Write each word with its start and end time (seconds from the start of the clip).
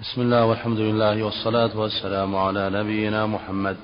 بسم 0.00 0.20
الله 0.20 0.44
والحمد 0.44 0.78
لله 0.78 1.22
والصلاة 1.22 1.78
والسلام 1.78 2.36
على 2.36 2.70
نبينا 2.70 3.26
محمد. 3.26 3.76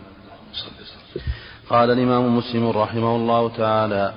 قال 1.71 1.91
الإمام 1.91 2.37
مسلم 2.37 2.69
رحمه 2.69 3.17
الله 3.17 3.49
تعالى 3.57 4.13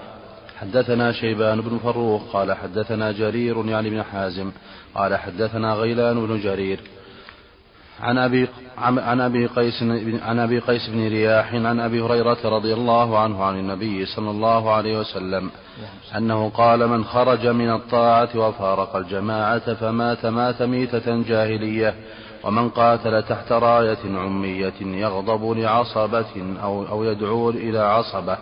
حدثنا 0.60 1.12
شيبان 1.12 1.62
بن 1.62 1.78
فروخ 1.78 2.22
قال 2.34 2.54
حدثنا 2.54 3.12
جرير 3.12 3.66
يعني 3.66 3.90
بن 3.90 4.04
حازم 4.04 4.52
قال 4.96 5.16
حدثنا 5.16 5.74
غيلان 5.74 6.28
بن 6.28 6.40
جرير 6.42 6.80
عن 8.02 8.18
أبي 8.18 8.48
عن 8.78 9.22
أبي 9.22 9.46
قيس 9.46 9.84
عن 10.24 10.40
أبي 10.40 10.60
قيس 10.60 10.90
بن 10.90 11.08
رياح 11.08 11.54
عن 11.54 11.80
أبي 11.80 12.02
هريرة 12.02 12.38
رضي 12.46 12.74
الله 12.74 13.20
عنه 13.20 13.44
عن 13.44 13.60
النبي 13.60 14.06
صلى 14.06 14.30
الله 14.30 14.72
عليه 14.72 15.00
وسلم 15.00 15.52
أنه 16.18 16.50
قال 16.50 16.88
من 16.88 17.04
خرج 17.06 17.48
من 17.48 17.70
الطاعة 17.70 18.30
وفارق 18.36 18.96
الجماعة 18.96 19.74
فمات 19.74 20.26
مات 20.26 20.62
ميتة 20.62 21.24
جاهلية 21.24 21.96
ومن 22.44 22.70
قاتل 22.70 23.24
تحت 23.24 23.52
راية 23.52 23.98
عمية 24.06 24.74
يغضب 24.82 25.58
لعصبة 25.58 26.58
أو 26.64 26.88
أو 26.88 27.04
يدعو 27.04 27.50
إلى 27.50 27.80
عصبة 27.80 28.38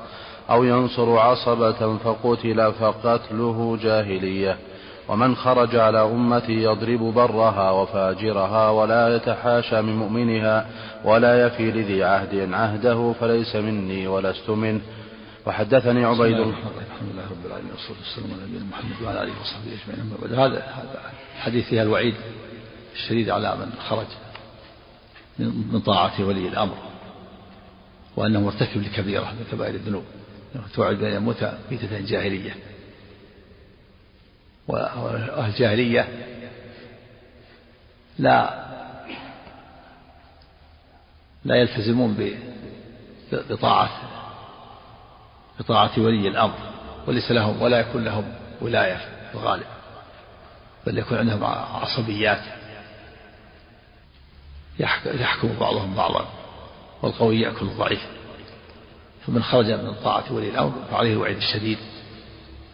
أو 0.49 0.63
ينصر 0.63 1.17
عصبة 1.17 1.97
فقتل 1.97 2.73
فقتله 2.73 3.77
جاهلية. 3.81 4.57
ومن 5.07 5.35
خرج 5.35 5.75
على 5.75 6.01
أمتي 6.03 6.63
يضرب 6.63 6.99
برها 6.99 7.71
وفاجرها 7.71 8.69
ولا 8.69 9.15
يتحاشى 9.15 9.81
من 9.81 9.95
مؤمنها 9.95 10.67
ولا 11.03 11.47
يفي 11.47 11.71
لذي 11.71 12.03
عهد 12.03 12.53
عهده 12.53 13.13
فليس 13.19 13.55
مني 13.55 14.07
ولست 14.07 14.49
منه. 14.49 14.81
وحدثني 15.45 16.05
عبيد 16.05 16.35
الله 16.35 16.49
الحمد 16.49 17.09
لله 17.13 17.23
رب 17.31 17.45
العالمين 17.45 17.71
والصلاة 17.71 17.97
والسلام 17.99 18.29
على 18.33 18.43
نبينا 18.49 18.65
محمد 18.71 18.95
وعلى 19.03 19.23
آله 19.23 19.31
وصحبه 19.41 19.71
أجمعين 19.83 20.01
أما 20.01 20.15
بعد. 20.21 20.51
هذا 20.51 20.63
الحديث 21.35 21.65
فيها 21.65 21.83
الوعيد 21.83 22.15
الشديد 22.95 23.29
على 23.29 23.55
من 23.55 23.71
خرج 23.89 24.05
من 25.73 25.79
طاعة 25.79 26.13
ولي 26.19 26.47
الأمر 26.47 26.77
وأنه 28.15 28.39
مرتكب 28.41 28.81
لكبيرة 28.81 29.23
من 29.23 29.45
كبائر 29.51 29.75
الذنوب 29.75 30.03
توعد 30.75 30.95
بأن 30.95 31.13
يموت 31.13 31.49
ميتة 31.71 31.99
جاهلية. 31.99 32.55
وأهل 34.67 35.45
الجاهلية 35.45 36.07
لا 38.19 38.65
لا 41.45 41.55
يلتزمون 41.55 42.37
بطاعة 43.31 43.89
بطاعة 45.59 45.91
ولي 45.97 46.27
الأمر 46.27 46.57
وليس 47.07 47.31
لهم 47.31 47.61
ولا 47.61 47.79
يكون 47.79 48.05
لهم 48.05 48.33
ولاية 48.61 48.97
في 49.31 49.35
الغالب 49.35 49.65
بل 50.85 50.97
يكون 50.97 51.17
عندهم 51.17 51.43
عصبيات. 51.43 52.41
يحكم 55.05 55.49
بعضهم 55.59 55.95
بعضا 55.95 56.27
والقوي 57.01 57.41
يأكل 57.41 57.65
الضعيف. 57.65 58.05
فمن 59.27 59.43
خرج 59.43 59.71
من 59.71 59.93
طاعة 60.03 60.33
ولي 60.33 60.49
الأمر 60.49 60.73
فعليه 60.91 61.13
الوعيد 61.13 61.37
الشديد 61.37 61.77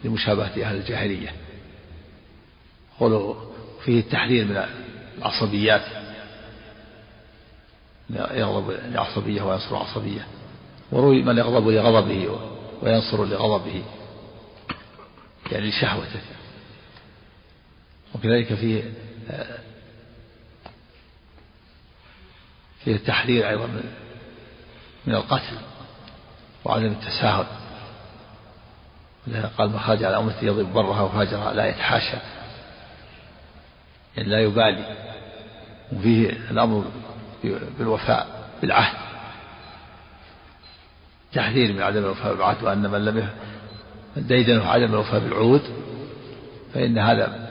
لمشابهة 0.04 0.62
أهل 0.62 0.76
الجاهلية. 0.76 1.32
قوله 3.00 3.52
فيه 3.84 4.00
التحذير 4.00 4.44
من 4.44 4.64
العصبيات. 5.18 5.82
يغضب 8.10 8.70
لعصبية 8.70 9.42
وينصر 9.42 9.76
عصبية. 9.76 10.26
وروي 10.92 11.22
من 11.22 11.38
يغضب 11.38 11.68
لغضبه 11.68 12.38
وينصر 12.82 13.24
لغضبه. 13.24 13.82
يعني 15.52 15.68
لشهوته. 15.68 16.20
وكذلك 18.14 18.54
فيه 18.54 18.92
فيه 22.84 22.96
التحذير 22.96 23.48
أيضا 23.48 23.66
من 23.66 23.92
من 25.06 25.14
القتل 25.14 25.56
وعدم 26.64 26.86
التساهل. 26.86 27.46
قال 29.58 29.70
ما 29.70 29.78
خرج 29.78 30.04
على 30.04 30.16
أمتي 30.16 30.46
يضرب 30.46 30.72
برها 30.72 31.02
وفاجرها 31.02 31.52
لا 31.52 31.66
يتحاشى. 31.66 32.16
يعني 34.16 34.28
لا 34.28 34.40
يبالي. 34.40 34.96
وفيه 35.92 36.30
الأمر 36.50 36.84
بالوفاء 37.78 38.48
بالعهد. 38.62 38.96
تحذير 41.32 41.72
من 41.72 41.82
عدم 41.82 41.98
الوفاء 41.98 42.34
بالعهد 42.34 42.62
وأن 42.62 42.90
من 42.90 43.04
لم 43.04 43.28
ديدنه 44.16 44.68
عدم 44.68 44.94
الوفاء 44.94 45.20
بالعهود 45.20 45.62
فإن 46.74 46.98
هذا 46.98 47.48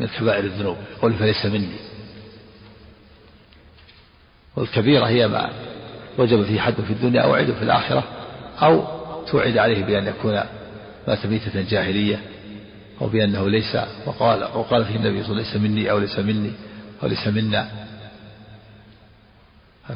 من 0.00 0.06
كبائر 0.06 0.44
الذنوب. 0.44 0.76
يقول 0.98 1.14
فليس 1.14 1.46
مني. 1.46 1.76
والكبيرة 4.56 5.06
هي 5.06 5.28
ما 5.28 5.50
وجب 6.18 6.44
فيه 6.44 6.60
حد 6.60 6.74
في 6.74 6.92
الدنيا 6.92 7.20
أو 7.20 7.34
عيد 7.34 7.54
في 7.54 7.62
الآخرة 7.62 8.04
أو 8.62 8.84
توعد 9.26 9.58
عليه 9.58 9.84
بأن 9.84 10.06
يكون 10.06 10.40
مات 11.08 11.26
ميتة 11.26 11.62
جاهلية. 11.62 12.20
أو 13.00 13.06
بأنه 13.06 13.48
ليس 13.48 13.76
وقال 14.06 14.44
وقال 14.44 14.84
فيه 14.84 14.96
النبي 14.96 15.22
صلى 15.22 15.32
الله 15.32 15.42
عليه 15.42 15.50
وسلم 15.50 15.62
ليس 15.62 15.70
مني 15.70 15.90
أو 15.90 15.98
ليس 15.98 16.18
مني 16.18 16.52
أو 17.02 17.08
ليس 17.08 17.28
منا. 17.28 17.68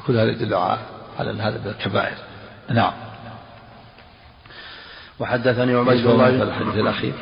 كل 0.06 0.16
هذا 0.16 0.31
يدل 0.31 0.55
على 0.55 1.31
أن 1.31 1.41
هذا 1.41 1.59
من 1.59 1.66
الكبائر. 1.66 2.16
نعم. 2.71 2.93
وحدثني 5.19 5.75
عبيد 5.75 6.06
الله 6.06 6.28
الحديث 6.28 6.75
الأخير؟ 6.75 7.12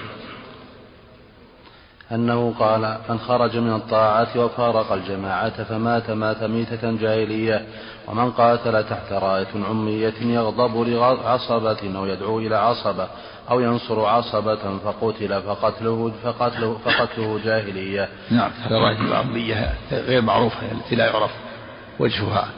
أنه 2.12 2.54
قال 2.58 2.98
من 3.08 3.18
خرج 3.18 3.56
من 3.56 3.74
الطاعة 3.74 4.28
وفارق 4.36 4.92
الجماعة 4.92 5.64
فمات 5.64 6.10
مات 6.10 6.42
ميتة 6.42 6.96
جاهلية 6.96 7.66
ومن 8.06 8.30
قاتل 8.30 8.84
تحت 8.84 9.12
راية 9.12 9.46
عمية 9.54 10.14
يغضب 10.20 10.88
لعصبة 10.88 11.98
أو 11.98 12.06
يدعو 12.06 12.38
إلى 12.38 12.56
عصبة 12.56 13.08
أو 13.50 13.60
ينصر 13.60 14.04
عصبة 14.04 14.78
فقتل 14.84 15.42
فقتله 15.42 16.12
فقتله 16.24 16.78
فقتله 16.84 17.40
جاهلية. 17.44 18.08
نعم 18.30 18.50
هذا 18.62 18.78
راية 18.78 19.00
العمية 19.00 19.74
غير 19.92 20.22
معروفة 20.22 20.72
التي 20.72 20.96
لا 20.96 21.06
يعرف 21.06 21.30
وجهها 21.98 22.48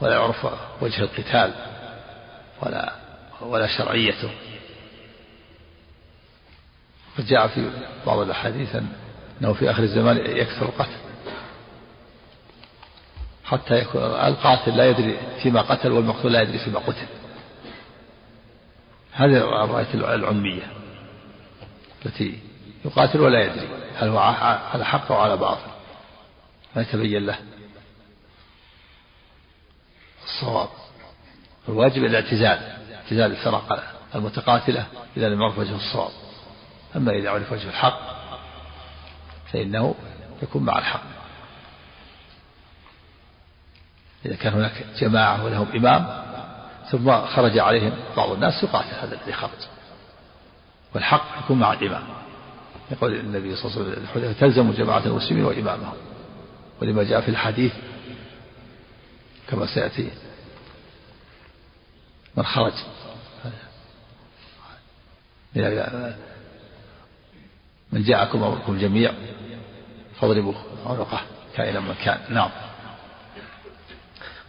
ولا 0.00 0.14
يعرف 0.14 0.46
وجه 0.80 1.02
القتال 1.02 1.50
ولا 2.62 2.92
ولا 3.40 3.66
شرعيته 3.66 4.30
فجاء 7.18 7.48
في 7.48 7.70
بعض 8.06 8.18
الأحاديث 8.18 8.76
أنه 9.40 9.52
في 9.52 9.70
آخر 9.70 9.82
الزمان 9.82 10.16
يكثر 10.16 10.66
القتل. 10.66 10.96
حتى 13.44 13.78
يكون 13.78 14.02
القاتل 14.02 14.76
لا 14.76 14.90
يدري 14.90 15.18
فيما 15.42 15.60
قتل 15.60 15.92
والمقتول 15.92 16.32
لا 16.32 16.42
يدري 16.42 16.58
فيما 16.58 16.78
قتل. 16.78 17.06
هذه 19.12 19.64
الراية 19.64 19.94
العلمية 19.94 20.72
التي 22.06 22.38
يقاتل 22.84 23.20
ولا 23.20 23.44
يدري 23.44 23.68
هل 23.96 24.08
هو 24.08 24.18
على 24.18 24.84
حق 24.84 25.12
أو 25.12 25.18
على 25.18 25.36
باطل. 25.36 25.70
ما 26.76 26.82
يتبين 26.82 27.26
له 27.26 27.38
الصواب. 30.24 30.68
الواجب 31.68 32.04
الاعتزال 32.04 32.58
اعتزال 32.94 33.30
الفرق 33.30 33.94
المتقاتلة 34.14 34.86
إذا 35.16 35.28
لم 35.28 35.40
يعرف 35.40 35.58
وجه 35.58 35.76
الصواب. 35.76 36.27
أما 36.96 37.12
إذا 37.12 37.30
عرف 37.30 37.52
وجه 37.52 37.68
الحق 37.68 38.00
فإنه 39.52 39.94
يكون 40.42 40.62
مع 40.62 40.78
الحق. 40.78 41.02
إذا 44.26 44.36
كان 44.36 44.52
هناك 44.52 44.84
جماعة 44.98 45.44
ولهم 45.44 45.68
إمام 45.74 46.24
ثم 46.90 47.26
خرج 47.26 47.58
عليهم 47.58 47.92
بعض 48.16 48.30
الناس 48.30 48.62
يقاتل 48.62 48.94
هذا 49.00 49.14
الذي 49.14 49.32
خرج. 49.32 49.68
والحق 50.94 51.38
يكون 51.44 51.58
مع 51.58 51.72
الإمام. 51.72 52.04
يقول 52.90 53.14
النبي 53.14 53.56
صلى 53.56 53.72
الله 53.72 53.92
عليه 53.92 54.10
وسلم 54.10 54.32
تلزم 54.32 54.72
جماعة 54.72 55.06
المسلمين 55.06 55.44
وإمامهم. 55.44 55.96
ولما 56.82 57.02
جاء 57.02 57.20
في 57.20 57.28
الحديث 57.28 57.72
كما 59.48 59.66
سيأتي 59.66 60.10
من 62.36 62.44
خرج. 62.44 62.72
من 67.92 68.02
جاءكم 68.02 68.42
أمركم 68.42 68.72
الجميع 68.72 69.12
فاضربوا 70.20 70.54
عنقه 70.86 71.20
كائنا 71.56 71.80
من 71.80 71.94
كان. 72.04 72.18
نعم. 72.30 72.50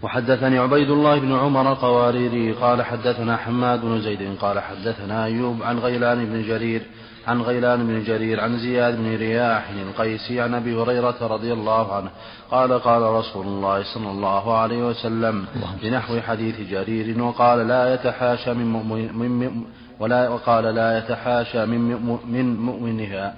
وحدثني 0.01 0.57
عبيد 0.57 0.89
الله 0.89 1.19
بن 1.19 1.35
عمر 1.35 1.71
القواريري 1.71 2.51
قال 2.51 2.81
حدثنا 2.81 3.37
حماد 3.37 3.81
بن 3.81 4.01
زيد 4.01 4.37
قال 4.41 4.59
حدثنا 4.59 5.25
أيوب 5.25 5.63
عن 5.63 5.79
غيلان 5.79 6.25
بن 6.25 6.47
جرير 6.47 6.81
عن 7.27 7.41
غيلان 7.41 7.87
بن 7.87 8.03
جرير 8.03 8.39
عن 8.39 8.59
زياد 8.59 8.97
بن 8.97 9.15
رياح 9.15 9.69
القيسي 9.69 10.41
عن 10.41 10.53
أبي 10.53 10.75
هريرة 10.75 11.17
رضي 11.21 11.53
الله 11.53 11.95
عنه 11.95 12.09
قال 12.51 12.79
قال 12.79 13.01
رسول 13.01 13.47
الله 13.47 13.83
صلى 13.93 14.11
الله 14.11 14.57
عليه 14.57 14.87
وسلم 14.87 15.45
بنحو 15.81 16.19
حديث 16.21 16.61
جرير 16.71 17.23
وقال 17.23 17.67
لا 17.67 17.93
يتحاشى 17.93 18.53
من, 18.53 18.65
مؤمن 18.65 19.17
من 19.17 19.63
ولا 19.99 20.29
وقال 20.29 20.63
لا 20.75 20.97
يتحاشى 20.97 21.65
من 21.65 21.79
من 22.25 22.55
مؤمنها. 22.55 23.35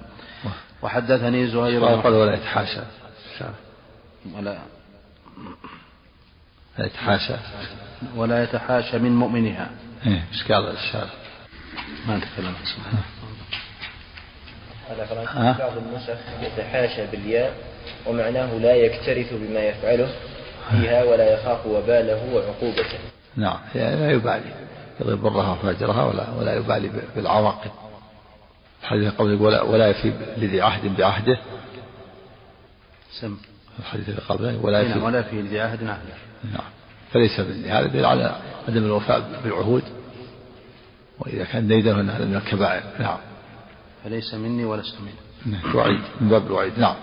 وحدثني 0.82 1.48
زهير 1.48 1.86
قال 1.86 2.14
ولا 2.14 2.34
يتحاشى. 2.34 2.82
ولا. 4.36 4.58
لا 6.78 6.86
يتحاشى. 6.86 7.34
ولا 8.16 8.44
يتحاشى 8.44 8.98
من 8.98 9.16
مؤمنها. 9.16 9.70
إيه 10.08 10.24
إيش 10.34 10.52
قال 10.52 10.68
الشارع 10.68 11.10
ما 12.08 12.18
اسمه 12.18 12.86
هذا 14.90 15.58
بعض 15.60 15.78
النسخ 15.78 16.18
يتحاشى 16.42 17.06
بالياء 17.12 17.54
ومعناه 18.08 18.54
لا 18.54 18.76
يكترث 18.76 19.34
بما 19.34 19.60
يفعله 19.60 20.10
فيها 20.72 21.04
ولا 21.04 21.34
يخاف 21.34 21.66
وباله 21.66 22.34
وعقوبته. 22.34 23.00
نعم 23.36 23.60
لا 23.76 24.12
يبالي. 24.12 24.54
يضرب 25.00 25.22
برها 25.22 25.52
وفاجرها 25.52 26.06
ولا 26.06 26.30
ولا 26.40 26.56
يبالي 26.56 26.92
بالعواقب. 27.16 27.72
الحديث 28.82 29.14
قبل 29.14 29.42
ولا 29.42 29.62
ولا 29.62 29.88
يفي 29.88 30.14
لذي 30.38 30.62
عهد 30.62 30.98
بعهده. 30.98 31.38
سم. 33.22 33.38
الحديث 33.80 34.10
اللي 34.10 34.22
قبله 34.22 34.66
ولا 34.66 34.82
نعم 34.82 34.92
يفي 34.92 35.00
ولا 35.00 35.22
في 35.22 35.42
ذي 35.42 35.60
عهد 35.60 35.84
عهده 35.84 36.14
نعم. 36.44 36.70
فليس 37.12 37.40
هذا 37.40 37.88
دليل 37.88 38.06
على 38.06 38.36
عدم 38.68 38.86
الوفاء 38.86 39.42
بالعهود. 39.44 39.84
وإذا 41.20 41.44
كان 41.44 41.68
ديدا 41.68 41.94
من 41.94 42.42
الكبائر. 42.46 42.84
نعم. 43.00 43.18
فليس 44.04 44.34
مني 44.34 44.66
ولست 44.66 44.96
منه. 45.02 45.58
نعم. 45.58 45.76
وعيد 45.76 46.02
من 46.22 46.30
باب 46.30 46.48
الوعيد. 46.48 46.80
نعم. 46.80 46.96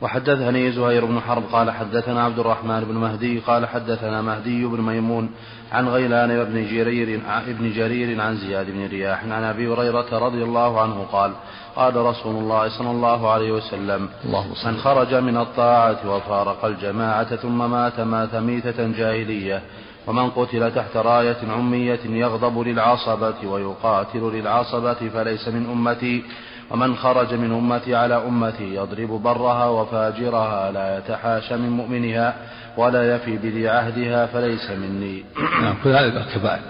وحدثني 0.00 0.72
زهير 0.72 1.04
بن 1.04 1.20
حرب 1.20 1.42
قال 1.52 1.70
حدثنا 1.70 2.24
عبد 2.24 2.38
الرحمن 2.38 2.80
بن 2.80 2.94
مهدي 2.94 3.38
قال 3.38 3.66
حدثنا 3.68 4.22
مهدي 4.22 4.64
بن 4.66 4.80
ميمون 4.80 5.30
عن 5.72 5.88
غيلان 5.88 6.44
بن 6.44 6.66
جرير 6.66 7.20
ابن 7.28 7.72
جرير 7.72 8.20
عن 8.20 8.36
زياد 8.36 8.70
بن 8.70 8.86
رياح 8.86 9.24
عن 9.24 9.44
أبي 9.44 9.68
هريرة 9.68 10.18
رضي 10.18 10.42
الله 10.42 10.80
عنه 10.80 11.06
قال 11.12 11.32
قال 11.76 11.96
رسول 11.96 12.36
الله 12.36 12.68
صلى 12.68 12.90
الله 12.90 13.30
عليه 13.30 13.52
وسلم 13.52 14.08
اللهم 14.24 14.54
صل 14.54 14.70
من 14.70 14.76
خرج 14.76 15.14
من 15.14 15.36
الطاعة 15.36 16.16
وفارق 16.16 16.64
الجماعة 16.64 17.36
ثم 17.36 17.70
مات 17.70 18.00
مات 18.00 18.34
ميتة 18.34 18.92
جاهلية 18.98 19.62
ومن 20.06 20.30
قتل 20.30 20.74
تحت 20.74 20.96
راية 20.96 21.36
عمية 21.48 22.00
يغضب 22.04 22.58
للعصبة 22.58 23.34
ويقاتل 23.44 24.20
للعصبة 24.20 24.94
فليس 25.14 25.48
من 25.48 25.66
أمتي 25.70 26.24
ومن 26.70 26.96
خرج 26.96 27.34
من 27.34 27.52
أمتي 27.52 27.94
على 27.94 28.16
أمتي 28.16 28.74
يضرب 28.74 29.08
برها 29.08 29.64
وفاجرها 29.64 30.70
لا 30.70 30.98
يتحاشى 30.98 31.56
من 31.56 31.70
مؤمنها 31.70 32.34
ولا 32.76 33.16
يفي 33.16 33.36
بذي 33.36 33.68
عهدها 33.68 34.26
فليس 34.26 34.70
مني. 34.70 35.24
نعم 35.62 35.74
كل 35.84 35.90
هذا 35.90 36.20
الكبائر 36.20 36.62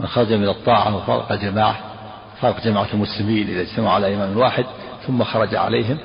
من 0.00 0.06
خرج 0.06 0.32
من 0.32 0.48
الطاعة 0.48 0.96
وفارق 0.96 1.32
الجماعة 1.32 1.76
فارق 2.40 2.64
جماعة 2.64 2.88
المسلمين 2.94 3.48
إذا 3.48 3.60
اجتمعوا 3.60 3.92
على 3.92 4.14
إمام 4.14 4.36
واحد 4.36 4.64
ثم 5.06 5.24
خرج 5.24 5.54
عليهم 5.54 5.98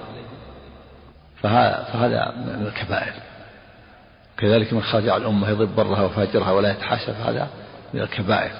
فهذا, 1.41 1.87
فهذا 1.93 2.33
من 2.37 2.67
الكبائر. 2.67 3.13
كذلك 4.37 4.73
من 4.73 4.81
خرج 4.81 5.09
على 5.09 5.21
الأمة 5.21 5.49
يضرب 5.49 5.75
برها 5.75 6.01
وفاجرها 6.01 6.51
ولا 6.51 6.71
يتحاشى 6.71 7.13
فهذا 7.13 7.47
من 7.93 8.01
الكبائر. 8.01 8.51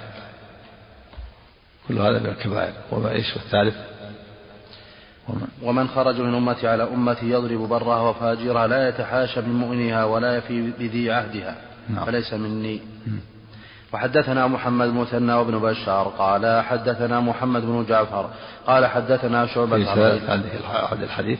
كل 1.88 2.00
هذا 2.00 2.19
من 2.19 2.25
الكبائر. 2.25 2.74
وما 2.92 3.12
إيش 3.12 3.36
والثالث 3.36 3.75
ومن, 5.30 5.48
ومن 5.62 5.88
خرج 5.88 6.22
من 6.22 6.36
أمتي 6.36 6.68
على 6.68 6.83
أمتي 6.83 7.30
يضرب 7.30 7.69
برها 7.69 8.01
وفاجرها 8.01 8.68
لا 8.68 8.89
يتحاشى 8.89 9.42
من 9.42 9.54
مؤمنها 9.54 10.04
ولا 10.06 10.38
يفي 10.38 10.72
بذي 10.80 11.12
عهدها 11.12 11.56
نعم. 11.89 12.06
فليس 12.06 12.33
مني. 12.33 12.81
وحدثنا 13.94 14.48
محمد 14.48 14.88
مثنى 14.88 15.33
وابن 15.33 15.60
بشار 15.60 16.07
قال 16.07 16.63
حدثنا 16.63 17.19
محمد 17.19 17.62
بن 17.62 17.86
جعفر 17.89 18.30
قال 18.68 18.86
حدثنا 18.86 19.45
شعبة 19.45 19.92
عن 19.92 20.44
هذا 20.92 21.04
الحديث. 21.04 21.39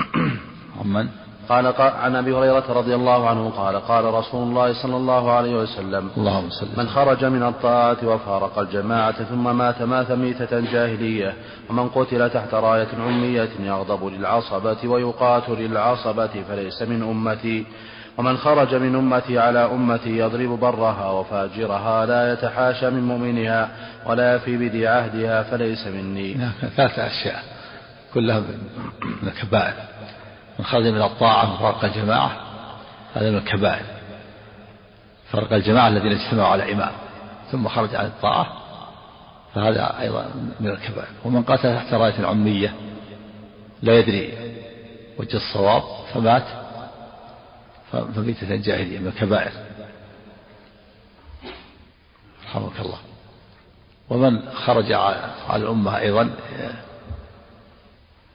عمن؟ 0.80 1.08
قال 1.48 1.74
عن 1.78 2.16
أبي 2.16 2.34
هريرة 2.34 2.64
رضي 2.68 2.94
الله 2.94 3.28
عنه 3.28 3.50
قال 3.50 3.76
قال 3.76 4.04
رسول 4.04 4.42
الله 4.42 4.82
صلى 4.82 4.96
الله 4.96 5.32
عليه 5.32 5.54
وسلم 5.54 6.10
اللهم 6.16 6.50
صل 6.50 6.68
من 6.76 6.88
خرج 6.88 7.24
من 7.24 7.42
الطاعة 7.42 7.96
وفارق 8.04 8.58
الجماعة 8.58 9.24
ثم 9.24 9.56
مات 9.56 9.82
مات 9.82 10.12
ميتة 10.12 10.60
جاهلية 10.60 11.34
ومن 11.70 11.88
قتل 11.88 12.30
تحت 12.30 12.54
راية 12.54 12.88
عمية 12.98 13.48
يغضب 13.60 14.04
للعصبة 14.04 14.76
ويقاتل 14.84 15.52
للعصبة 15.52 16.42
فليس 16.48 16.82
من 16.82 17.02
أمتي 17.02 17.66
ومن 18.18 18.36
خرج 18.36 18.74
من 18.74 18.94
أمتي 18.94 19.38
على 19.38 19.64
أمتي 19.64 20.18
يضرب 20.18 20.60
برها 20.60 21.10
وفاجرها 21.10 22.06
لا 22.06 22.32
يتحاشى 22.32 22.90
من 22.90 23.02
مؤمنها 23.02 23.68
ولا 24.06 24.34
يفي 24.34 24.56
بذي 24.56 24.86
عهدها 24.86 25.42
فليس 25.42 25.86
مني. 25.86 26.36
ثلاثة 26.76 27.06
أشياء 27.06 27.42
كلها 28.14 28.40
من 28.40 29.28
الكبائر. 29.28 29.74
من 30.58 30.64
خرج 30.64 30.86
من 30.86 31.02
الطاعة 31.02 31.54
وفرق 31.54 31.84
الجماعة 31.84 32.40
هذا 33.14 33.30
من 33.30 33.38
الكبائر. 33.38 33.86
فرق 35.32 35.52
الجماعة 35.52 35.88
الذين 35.88 36.12
اجتمعوا 36.12 36.48
على 36.48 36.72
إمام 36.72 36.92
ثم 37.52 37.68
خرج 37.68 37.94
عن 37.94 38.06
الطاعة 38.06 38.46
فهذا 39.54 40.00
أيضا 40.00 40.30
من 40.60 40.70
الكبائر. 40.70 41.08
ومن 41.24 41.42
قاتل 41.42 41.76
تحت 41.76 41.94
راية 41.94 42.18
العمية 42.18 42.74
لا 43.82 43.98
يدري 43.98 44.54
وجه 45.18 45.36
الصواب 45.36 45.82
فمات 46.14 46.44
فميتة 47.92 48.56
جاهلية 48.56 48.98
من 48.98 49.06
الكبائر. 49.06 49.52
رحمك 52.44 52.80
الله. 52.80 52.98
ومن 54.10 54.48
خرج 54.52 54.92
على 54.92 55.62
الأمة 55.62 55.98
أيضا 55.98 56.30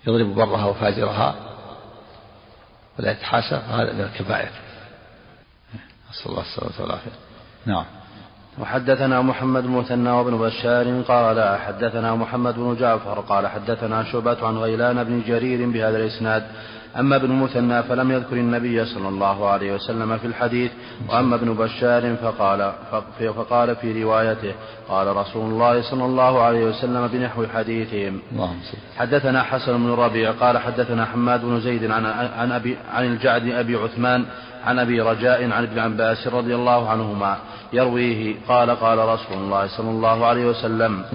يضرب 0.07 0.35
برها 0.35 0.65
وفاجرها 0.65 1.35
ولا 2.99 3.11
يتحاشى 3.11 3.59
فهذا 3.59 3.93
من 3.93 4.01
الكبائر. 4.01 4.49
نسأل 6.11 6.31
الله 6.31 6.41
السلامة 6.41 6.81
والعافية. 6.81 7.11
نعم. 7.65 7.85
وحدثنا 8.59 9.21
محمد 9.21 9.63
بن 9.63 9.69
مثنى 9.69 10.09
وابن 10.09 10.37
بشار 10.37 11.01
قال 11.01 11.59
حدثنا 11.59 12.15
محمد 12.15 12.55
بن 12.55 12.75
جعفر 12.79 13.19
قال 13.19 13.47
حدثنا 13.47 14.03
شعبة 14.03 14.47
عن 14.47 14.57
غيلان 14.57 15.03
بن 15.03 15.21
جرير 15.27 15.69
بهذا 15.69 15.97
الإسناد 15.97 16.43
أما 16.99 17.15
ابن 17.15 17.31
مثنى 17.31 17.83
فلم 17.83 18.11
يذكر 18.11 18.35
النبي 18.35 18.85
صلى 18.85 19.09
الله 19.09 19.49
عليه 19.49 19.73
وسلم 19.75 20.17
في 20.17 20.27
الحديث 20.27 20.71
وأما 21.09 21.35
ابن 21.35 21.53
بشار 21.53 22.15
فقال 22.15 22.71
فقال 23.35 23.75
في 23.75 24.03
روايته 24.03 24.53
قال 24.89 25.15
رسول 25.17 25.49
الله 25.51 25.81
صلى 25.81 26.05
الله 26.05 26.41
عليه 26.41 26.63
وسلم 26.65 27.07
بنحو 27.07 27.45
حديثهم. 27.47 28.19
حدثنا 28.97 29.43
حسن 29.43 29.77
بن 29.77 29.93
الربيع 29.93 30.31
قال 30.31 30.57
حدثنا 30.57 31.05
حماد 31.05 31.45
بن 31.45 31.59
زيد 31.59 31.91
عن 31.91 32.05
عن 32.05 32.51
أبي 32.51 32.77
عن 32.93 33.05
الجعد 33.05 33.47
أبي 33.47 33.75
عثمان 33.75 34.25
عن 34.65 34.79
أبي 34.79 35.01
رجاء 35.01 35.51
عن 35.51 35.63
ابن 35.63 35.79
عباس 35.79 36.27
رضي 36.27 36.55
الله 36.55 36.89
عنهما 36.89 37.37
يرويه 37.73 38.35
قال 38.47 38.69
قال 38.69 38.97
رسول 38.97 39.37
الله 39.37 39.77
صلى 39.77 39.89
الله 39.89 40.25
عليه 40.25 40.45
وسلم 40.45 41.05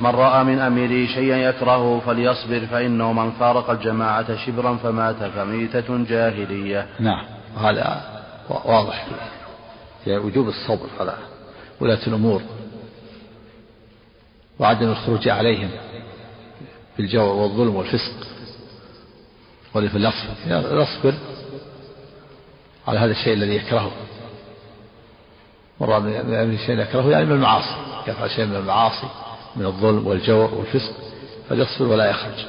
من 0.00 0.10
رأى 0.10 0.44
من 0.44 0.58
اميره 0.58 1.06
شيئا 1.06 1.36
يكرهه 1.36 2.02
فليصبر 2.06 2.66
فإنه 2.66 3.12
من 3.12 3.30
فارق 3.30 3.70
الجماعة 3.70 4.46
شبرا 4.46 4.76
فمات 4.76 5.16
فميتة 5.16 6.04
جاهلية. 6.04 6.86
نعم 7.00 7.24
هذا 7.60 8.02
واضح. 8.48 9.06
في 10.04 10.16
وجوب 10.16 10.48
الصبر 10.48 10.86
على 11.00 11.14
ولاة 11.80 12.06
الأمور. 12.06 12.42
وعدم 14.58 14.88
الخروج 14.88 15.28
عليهم 15.28 15.70
بالجور 16.98 17.34
والظلم 17.34 17.76
والفسق 17.76 18.26
وليصبر 19.74 21.14
على 22.88 22.98
هذا 22.98 23.10
الشيء 23.10 23.32
الذي 23.32 23.56
يكرهه. 23.56 23.92
مراد 25.80 26.02
من 26.02 26.54
الشيء 26.54 26.78
يكرهه 26.78 27.10
يعني 27.10 27.24
من 27.24 27.32
المعاصي. 27.32 27.76
يفعل 28.06 28.30
شيء 28.30 28.46
من 28.46 28.56
المعاصي 28.56 29.08
من 29.56 29.66
الظلم 29.66 30.06
والجور 30.06 30.54
والفسق 30.54 30.92
فليصبر 31.48 31.86
ولا 31.86 32.10
يخرج. 32.10 32.46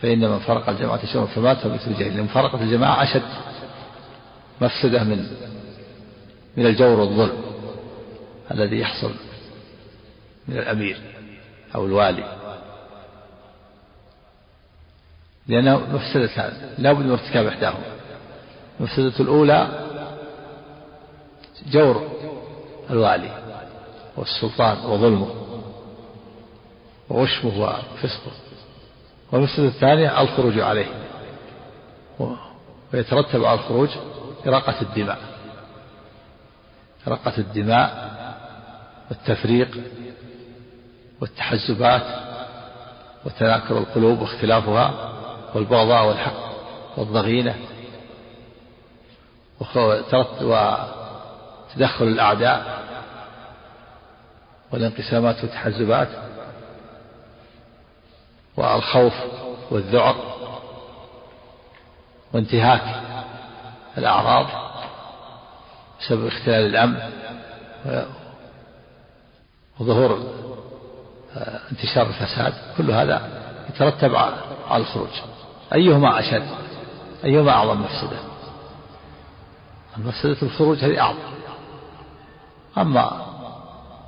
فإن 0.00 0.20
من 0.30 0.38
فرق 0.38 0.68
الجماعة 0.68 1.06
شيئا 1.06 1.24
فمات 1.24 1.56
فمثل 1.56 1.90
الجاهل. 1.90 2.22
مفارقة 2.22 2.62
الجماعة 2.62 3.02
أشد. 3.02 3.22
مفسدة 4.60 5.04
من 5.04 5.26
من 6.56 6.66
الجور 6.66 7.00
والظلم 7.00 7.42
الذي 8.50 8.78
يحصل 8.78 9.10
من 10.48 10.58
الأمير 10.58 11.00
أو 11.74 11.86
الوالي. 11.86 12.36
لأنه 15.48 15.78
مفسدتان 15.92 16.52
لا 16.78 16.92
بد 16.92 17.04
من 17.04 17.10
ارتكاب 17.10 17.46
إحداهما. 17.46 17.96
المفسدة 18.80 19.24
الأولى 19.24 19.86
جور 21.66 22.08
الوالي 22.90 23.30
والسلطان 24.16 24.78
وظلمه 24.86 25.28
وغشمه 27.08 27.60
وفسقه. 27.60 28.32
والمفسدة 29.32 29.66
الثانية 29.66 30.20
الخروج 30.20 30.58
عليه. 30.58 30.86
ويترتب 32.94 33.44
على 33.44 33.58
الخروج 33.60 33.88
إراقة 34.46 34.80
الدماء. 34.82 35.18
إراقة 37.08 37.38
الدماء 37.38 38.16
والتفريق 39.10 39.68
والتحزبات 41.20 42.02
وتناكر 43.24 43.78
القلوب 43.78 44.20
واختلافها 44.20 45.12
والبغضاء 45.54 46.08
والحق 46.08 46.46
والضغينة 46.96 47.54
وتدخل 50.40 52.04
الأعداء 52.04 52.84
والانقسامات 54.72 55.44
والتحزبات 55.44 56.08
والخوف 58.56 59.14
والذعر 59.70 60.16
وانتهاك 62.32 62.82
الأعراض 63.98 64.46
بسبب 66.00 66.26
اختلال 66.26 66.66
الأمن 66.66 67.10
وظهور 69.80 70.36
آه، 71.36 71.60
انتشار 71.72 72.06
الفساد 72.06 72.54
كل 72.76 72.90
هذا 72.90 73.28
يترتب 73.68 74.14
على 74.14 74.82
الخروج. 74.82 75.08
أيهما 75.74 76.20
أشد؟ 76.20 76.46
أيهما 77.24 77.50
أعظم 77.50 77.80
مفسدة؟ 77.82 78.16
مفسدة 79.98 80.36
الخروج 80.42 80.78
هذه 80.78 81.00
أعظم. 81.00 81.18
أما 82.78 83.26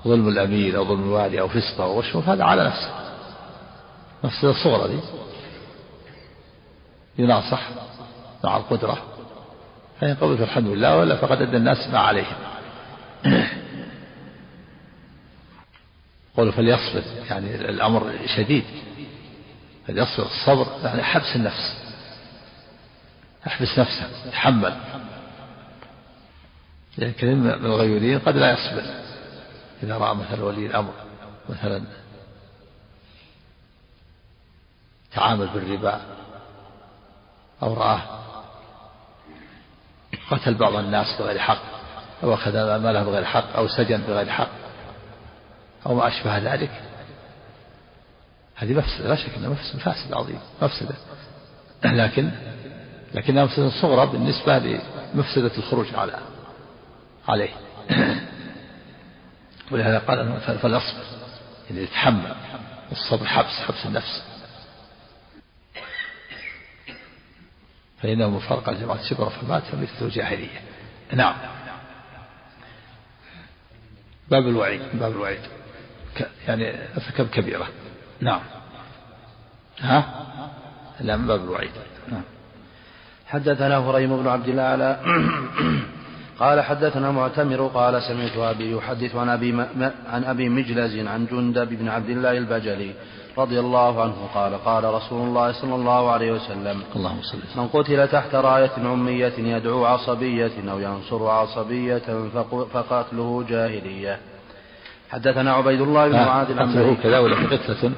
ظلم 0.05 0.29
الأمير 0.29 0.77
أو 0.77 0.85
ظلم 0.85 1.03
الوالي 1.03 1.41
أو 1.41 1.49
فسقه 1.49 1.85
أو 1.85 2.01
غشه 2.01 2.23
هذا 2.27 2.45
على 2.45 2.65
نفسه. 2.65 2.91
مفسدة 4.25 4.53
صغرى 4.65 4.89
دي 4.89 5.01
يناصح 7.19 7.69
مع 8.45 8.57
القدرة 8.57 8.99
فإن 10.01 10.15
قبل 10.15 10.39
فالحمد 10.39 10.67
لله 10.67 10.97
ولا 10.97 11.17
فقد 11.17 11.43
أدى 11.43 11.57
الناس 11.57 11.89
ما 11.89 11.99
عليهم. 11.99 12.37
قولوا 16.37 16.53
فليصبر 16.53 17.03
يعني 17.31 17.55
الأمر 17.55 18.13
شديد. 18.37 18.65
فليصبر 19.87 20.27
الصبر 20.27 20.67
يعني 20.85 21.03
حبس 21.03 21.37
النفس. 21.37 21.89
احبس 23.47 23.79
نفسك 23.79 24.07
تحمل. 24.33 24.77
لأن 26.99 27.13
كثير 27.13 27.35
من 27.35 27.51
الغيورين 27.51 28.19
قد 28.19 28.37
لا 28.37 28.53
يصبر 28.53 28.83
إذا 29.83 29.99
رأى 29.99 30.15
مثلا 30.15 30.45
ولي 30.45 30.67
الأمر 30.67 30.93
مثلا 31.49 31.83
تعامل 35.13 35.47
بالربا 35.47 36.01
أو 37.63 37.75
رآه 37.75 38.01
قتل 40.31 40.55
بعض 40.55 40.75
الناس 40.75 41.07
بغير 41.19 41.39
حق 41.39 41.63
أو 42.23 42.35
أخذ 42.35 42.53
ماله 42.53 43.03
بغير 43.03 43.25
حق 43.25 43.57
أو 43.57 43.69
سجن 43.69 44.01
بغير 44.01 44.31
حق 44.31 44.51
أو 45.87 45.95
ما 45.95 46.09
أشبه 46.09 46.39
ذلك. 46.39 46.71
هذه 48.55 48.75
مفسدة 48.75 49.09
لا 49.09 49.17
شك 49.17 49.35
أنها 49.37 49.49
مفسدة 49.49 49.79
فاسد 49.79 50.13
عظيم 50.13 50.41
مفسدة. 50.63 50.95
لكن 51.85 52.31
لكنها 53.15 53.45
مفسدة 53.45 53.71
صغرى 53.71 54.07
بالنسبة 54.07 54.59
لمفسدة 55.15 55.51
الخروج 55.59 55.95
على 55.95 56.19
عليه. 57.29 57.51
ولهذا 59.71 59.99
قال 59.99 60.41
فليصبر 60.41 61.03
يعني 61.71 61.83
يتحمل 61.83 62.35
الصبر 62.93 63.27
حبس 63.27 63.61
حبس 63.69 63.87
النفس. 63.87 64.23
فإنه 68.03 68.31
مفارقة 68.31 68.73
لجماعة 68.73 69.03
شبر 69.03 69.31
فمات 69.31 69.63
فمثله 69.63 70.09
جاهلية 70.09 70.61
نعم. 71.13 71.35
باب 74.29 74.49
الوعيد 74.49 74.83
باب 74.95 75.13
الوعيد. 75.13 75.41
يعني 76.49 76.75
ارتكب 76.97 77.29
كبيرة. 77.29 77.69
نعم. 78.21 78.41
ها؟ 79.81 80.27
لا 81.01 81.17
من 81.17 81.27
باب 81.27 81.45
الوعيد. 81.45 81.71
نعم. 82.09 82.23
حدثنا 83.27 83.77
هريم 83.77 84.23
بن 84.23 84.29
عبد 84.29 84.49
الأعلى 84.49 85.01
قال 86.41 86.61
حدثنا 86.61 87.11
معتمر 87.11 87.67
قال 87.67 88.03
سمعت 88.03 88.37
أبي 88.37 88.73
يحدث 88.73 89.17
عن 89.17 89.29
أبي, 89.29 89.53
عن 90.07 90.25
أبي 90.25 90.49
مجلز 90.49 91.07
عن 91.07 91.27
جندب 91.27 91.69
بن 91.69 91.89
عبد 91.89 92.11
الله 92.11 92.39
البجلي 92.39 92.93
رضي 93.39 93.61
الله 93.61 94.03
عنه 94.03 94.29
قال 94.35 94.65
قال 94.65 94.85
رسول 94.85 95.29
الله 95.29 95.53
صلى 95.53 95.75
الله 95.75 96.11
عليه 96.11 96.33
وسلم 96.33 96.83
اللهم 96.97 97.23
صل 97.23 97.39
من 97.57 97.69
قتل 97.69 98.09
تحت 98.09 98.35
راية 98.35 98.71
عمية 98.79 99.33
يدعو 99.39 99.85
عصبية 99.85 100.71
أو 100.71 100.79
ينصر 100.79 101.27
عصبية 101.27 102.29
فقتله 102.73 103.45
جاهلية. 103.49 104.19
حدثنا 105.11 105.53
عبيد 105.53 105.81
الله 105.81 106.09
بن 106.09 106.15
معاذ 106.15 106.51
العنبري 106.51 106.95
كذا 106.95 107.19
ولا 107.19 107.37
قتلة 107.37 107.93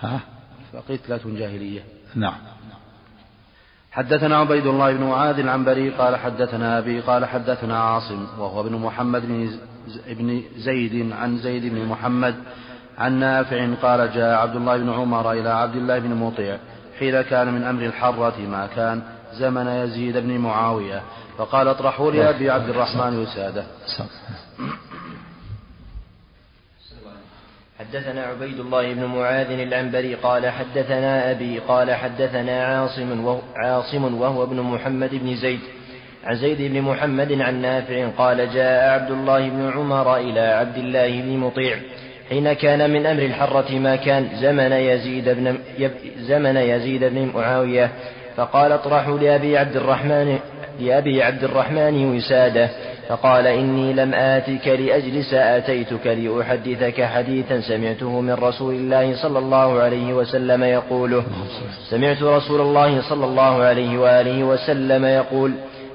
ها؟ 0.00 0.20
فقتلة 0.72 1.38
جاهلية. 1.38 1.84
نعم. 2.14 2.34
حدثنا 3.92 4.36
عبيد 4.36 4.66
الله 4.66 4.92
بن 4.92 5.04
معاذ 5.04 5.38
العنبري 5.38 5.90
قال 5.90 6.16
حدثنا 6.16 6.78
أبي 6.78 7.00
قال 7.00 7.24
حدثنا 7.24 7.78
عاصم 7.78 8.26
وهو 8.38 8.60
ابن 8.60 8.76
محمد 8.76 9.22
بن 10.06 10.42
زيد 10.56 11.12
عن 11.12 11.38
زيد 11.38 11.74
بن 11.74 11.84
محمد 11.84 12.34
عن 12.98 13.12
نافع 13.12 13.68
قال 13.82 14.12
جاء 14.14 14.38
عبد 14.38 14.56
الله 14.56 14.76
بن 14.76 14.90
عمر 14.92 15.32
إلى 15.32 15.48
عبد 15.48 15.76
الله 15.76 15.98
بن 15.98 16.14
مطيع 16.14 16.58
حين 16.98 17.22
كان 17.22 17.54
من 17.54 17.64
أمر 17.64 17.82
الحرة 17.82 18.40
ما 18.50 18.66
كان 18.76 19.02
زمن 19.32 19.66
يزيد 19.66 20.16
بن 20.16 20.38
معاوية 20.38 21.02
فقال 21.38 21.68
اطرحوا 21.68 22.12
لأبي 22.12 22.50
عبد 22.50 22.68
الرحمن 22.68 23.18
وسادة. 23.18 23.64
حدثنا 27.82 28.22
عبيد 28.22 28.60
الله 28.60 28.92
بن 28.94 29.04
معاذ 29.04 29.50
العنبري 29.50 30.14
قال 30.14 30.50
حدثنا 30.50 31.30
أبي 31.30 31.58
قال 31.58 31.94
حدثنا 31.94 32.64
عاصم 32.64 33.24
وهو, 33.24 33.40
عاصم 33.56 34.20
وهو 34.20 34.42
ابن 34.42 34.60
محمد 34.60 35.10
بن 35.12 35.36
زيد 35.36 35.60
عن 36.24 36.36
زيد 36.36 36.72
بن 36.72 36.82
محمد 36.82 37.40
عن 37.40 37.62
نافع 37.62 38.08
قال 38.18 38.52
جاء 38.54 38.88
عبد 38.90 39.10
الله 39.10 39.48
بن 39.48 39.70
عمر 39.74 40.16
إلى 40.16 40.40
عبد 40.40 40.76
الله 40.76 41.20
بن 41.20 41.36
مطيع 41.36 41.76
حين 42.28 42.52
كان 42.52 42.90
من 42.90 43.06
أمر 43.06 43.22
الحرة 43.22 43.72
ما 43.78 43.96
كان 43.96 44.28
زمن 44.40 44.72
يزيد 44.72 45.28
بن 45.28 45.58
زمن 46.18 46.56
يزيد 46.56 47.04
بن 47.04 47.30
معاوية 47.34 47.90
فقال 48.36 48.72
اطرحوا 48.72 49.18
لأبي 49.18 49.58
عبد 49.58 49.76
الرحمن 49.76 50.38
لأبي 50.80 51.22
عبد 51.22 51.44
الرحمن 51.44 52.16
وسادة 52.16 52.70
فقال 53.12 53.46
إني 53.46 53.92
لم 53.92 54.14
آتك 54.14 54.68
لأجلس 54.68 55.34
آتيتك 55.34 56.06
لأحدثك 56.06 57.02
حديثا 57.02 57.60
سمعته 57.60 58.20
من 58.20 58.32
رسول 58.32 58.74
الله 58.74 59.22
صلى 59.22 59.38
الله 59.38 59.80
عليه 59.80 60.12
وسلم 60.14 60.62
يقوله. 60.62 61.24
سمعت 61.90 62.22
رسول 62.22 62.60
الله 62.60 63.00
صلى 63.08 63.24
الله 63.24 63.62
عليه 63.62 63.98
وآله 63.98 64.44
وسلم 64.44 65.04
يقول 65.04 65.52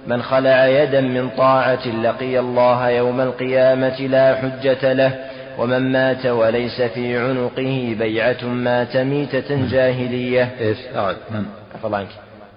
من 0.07 0.21
خلع 0.21 0.65
يدا 0.67 1.01
من 1.01 1.29
طاعة 1.29 1.87
لقي 1.87 2.39
الله 2.39 2.89
يوم 2.89 3.21
القيامة 3.21 4.01
لا 4.01 4.35
حجة 4.35 4.93
له 4.93 5.11
ومن 5.57 5.91
مات 5.91 6.25
وليس 6.25 6.81
في 6.81 7.17
عنقه 7.17 7.95
بيعة 7.99 8.45
مات 8.45 8.97
ميتة 8.97 9.69
جاهلية. 9.71 10.51
إيش؟ 10.59 10.77
أعد. 10.95 11.15
من؟ 11.31 11.45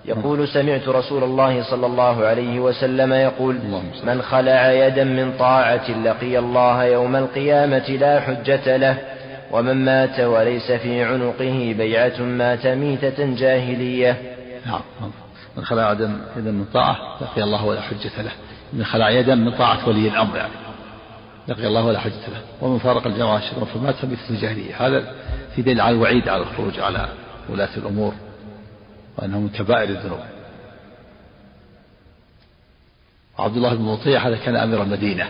يقول 0.05 0.49
سمعت 0.49 0.89
رسول 0.89 1.25
الله 1.25 1.63
صلى 1.63 1.87
الله 1.87 2.25
عليه 2.27 2.61
وسلم 2.61 3.13
يقول 3.13 3.59
من 4.05 4.23
خلع 4.23 4.73
يدا 4.73 5.05
من 5.05 5.33
طاعة 5.39 5.91
لقي 5.91 6.39
الله 6.39 6.85
يوم 6.85 7.17
القيامة 7.17 7.89
لا 7.89 8.21
حجة 8.21 8.77
له 8.77 8.99
ومن 9.53 9.85
مات 9.85 10.21
وليس 10.21 10.73
في 10.73 11.03
عنقه 11.05 11.75
بيعة 11.79 12.23
مات 12.23 12.67
ميتة 12.67 13.35
جاهلية. 13.35 14.17
نعم. 14.67 14.81
من 15.57 15.65
خلع 15.65 15.93
يدا 15.93 16.07
من 16.37 16.65
طاعة 16.75 16.97
لقي 17.21 17.43
الله 17.43 17.65
ولا 17.65 17.81
حجة 17.81 18.23
له. 18.23 18.33
من 18.73 18.85
خلع 18.85 19.11
يدا 19.11 19.35
من 19.35 19.51
طاعة 19.51 19.89
ولي 19.89 20.09
الأمر 20.09 20.37
يعني 20.37 20.53
لقي 21.49 21.67
الله 21.67 21.87
ولا 21.87 21.99
حجة 21.99 22.29
له. 22.29 22.41
ومن 22.67 22.79
فارق 22.79 23.07
الجماعة 23.07 23.39
الشر 23.39 23.65
فمات 23.65 23.95
فمثل 23.95 24.31
الجاهلية 24.31 24.87
هذا 24.87 25.15
في 25.57 25.63
دليل 25.63 25.81
على 25.81 25.95
الوعيد 25.95 26.29
على 26.29 26.43
الخروج 26.43 26.81
على 26.81 27.09
ولاة 27.49 27.77
الأمور. 27.77 28.15
وأنه 29.19 29.41
من 29.41 29.49
كبائر 29.49 29.89
الذنوب 29.89 30.21
عبد 33.39 33.57
الله 33.57 33.75
بن 33.75 33.83
مطيع 33.83 34.29
هذا 34.29 34.37
كان 34.37 34.57
أمير 34.57 34.83
المدينة 34.83 35.29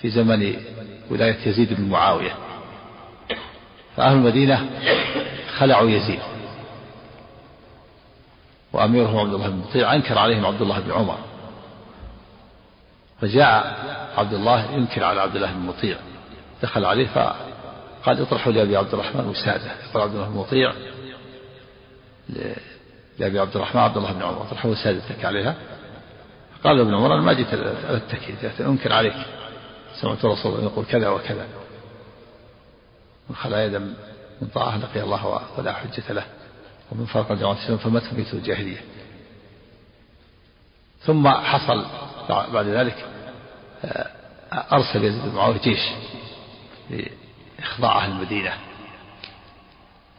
في 0.00 0.10
زمن 0.10 0.56
ولاية 1.10 1.48
يزيد 1.48 1.74
بن 1.74 1.88
معاوية. 1.88 2.34
فأهل 3.96 4.16
المدينة 4.16 4.70
خلعوا 5.58 5.90
يزيد. 5.90 6.20
وأميرهم 8.72 9.18
عبد 9.18 9.34
الله 9.34 9.48
بن 9.48 9.56
مطيع 9.56 9.94
أنكر 9.94 10.18
عليهم 10.18 10.46
عبد 10.46 10.62
الله 10.62 10.80
بن 10.80 10.92
عمر. 10.92 11.18
فجاء 13.20 13.78
عبد 14.16 14.34
الله 14.34 14.72
ينكر 14.72 15.04
على 15.04 15.20
عبد 15.20 15.36
الله 15.36 15.52
بن 15.52 15.60
مطيع. 15.60 15.96
دخل 16.62 16.84
عليه 16.84 17.06
فقال 17.06 18.22
اطرحوا 18.22 18.52
لأبي 18.52 18.76
عبد 18.76 18.94
الرحمن 18.94 19.26
وسادة 19.26 19.72
يقول 19.90 20.02
عبد 20.02 20.14
الله 20.14 20.28
بن 20.28 20.36
مطيع 20.36 20.72
لأبي 23.18 23.38
عبد 23.38 23.56
الرحمن 23.56 23.82
عبد 23.82 23.96
الله 23.96 24.12
بن 24.12 24.22
عمر 24.22 24.42
اطرحوا 24.42 24.74
سادتك 24.74 25.24
عليها. 25.24 25.56
قال 26.64 26.80
ابن 26.80 26.94
عمر 26.94 27.14
أنا 27.14 27.22
ما 27.22 27.32
جيت 27.32 27.54
أتكي 27.88 28.34
جئت 28.42 28.60
أنكر 28.60 28.92
عليك. 28.92 29.16
سمعت 30.00 30.24
رسول 30.24 30.52
الله 30.52 30.64
يقول 30.64 30.84
كذا 30.84 31.08
وكذا. 31.08 31.46
من 33.30 33.36
خلا 33.36 33.64
يدا 33.64 33.78
من 34.42 34.48
طاعة 34.54 34.78
لقي 34.78 35.02
الله 35.02 35.40
ولا 35.58 35.72
حجة 35.72 36.12
له. 36.12 36.24
ومن 36.92 37.06
فرق 37.06 37.32
الجماعة 37.32 37.76
فمات 37.76 38.14
ميت 38.14 38.34
الجاهلية. 38.34 38.80
ثم 41.00 41.28
حصل 41.28 41.84
بعد 42.28 42.66
ذلك 42.66 43.06
آه، 43.84 44.10
أرسل 44.52 45.04
يزيد 45.04 45.22
بن 45.22 45.34
معاوية 45.34 45.60
جيش 45.60 45.80
لإخضاع 46.90 47.98
أهل 47.98 48.10
المدينة 48.10 48.52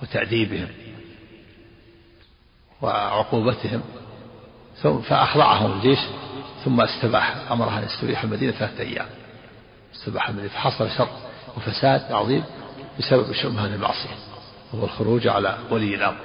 وتأديبهم. 0.01 0.67
وعقوبتهم 2.81 3.81
فأخضعهم 4.83 5.71
الجيش 5.71 5.99
ثم 6.65 6.81
استباح 6.81 7.51
أمرها 7.51 7.79
أن 7.79 7.83
يستبيح 7.83 8.23
المدينة 8.23 8.51
ثلاثة 8.51 8.83
أيام. 8.83 9.05
استباح 9.95 10.29
المدينة 10.29 10.53
فحصل 10.53 10.89
شر 10.89 11.09
وفساد 11.57 12.11
عظيم 12.11 12.43
بسبب 12.99 13.33
هذه 13.59 13.75
المعصية 13.75 14.15
وهو 14.73 14.85
الخروج 14.85 15.27
على 15.27 15.57
ولي 15.71 15.95
الأمر. 15.95 16.17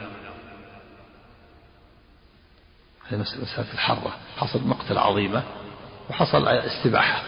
هذه 3.09 3.19
مسألة 3.21 3.73
الحرة. 3.73 4.13
حصل 4.37 4.67
مقتلة 4.67 5.01
عظيمة 5.01 5.43
وحصل 6.11 6.49
استباحة 6.49 7.23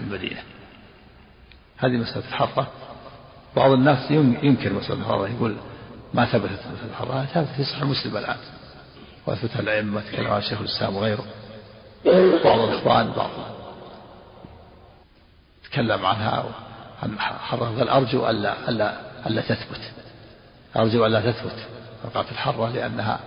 المدينة 0.00 0.42
هذه 1.76 1.92
مسألة 1.92 2.28
الحرة. 2.28 2.68
بعض 3.56 3.70
الناس 3.70 4.10
ينكر 4.10 4.72
مسألة 4.72 5.00
الحرة 5.00 5.28
يقول 5.28 5.56
ما 6.14 6.24
ثبتت 6.24 6.60
مسألة 6.60 6.90
الحرة. 6.90 7.24
ثبتت 7.24 7.50
في 7.56 7.64
صحيح 7.64 7.82
مسلم 7.82 8.16
الآن. 8.16 8.36
وأثبتها 9.26 9.60
الأئمة 9.60 10.00
تكلم 10.00 10.26
عن 10.26 10.42
شيخ 10.42 10.60
الإسلام 10.60 10.96
وغيره 10.96 11.24
بعض 12.44 12.60
الإخوان 12.60 13.12
بعض 13.12 13.30
تكلم 15.64 16.06
عنها 16.06 16.44
عن 17.02 17.18
حرة 17.18 17.78
قال 17.78 17.88
أرجو 17.88 18.30
ألا 18.30 18.68
ألا 18.68 19.00
ألا 19.26 19.42
تثبت. 19.42 19.92
أرجو 20.76 21.06
ألا 21.06 21.32
تثبت 21.32 21.66
وقعت 22.04 22.32
الحرة 22.32 22.68
لأنها 22.68 23.20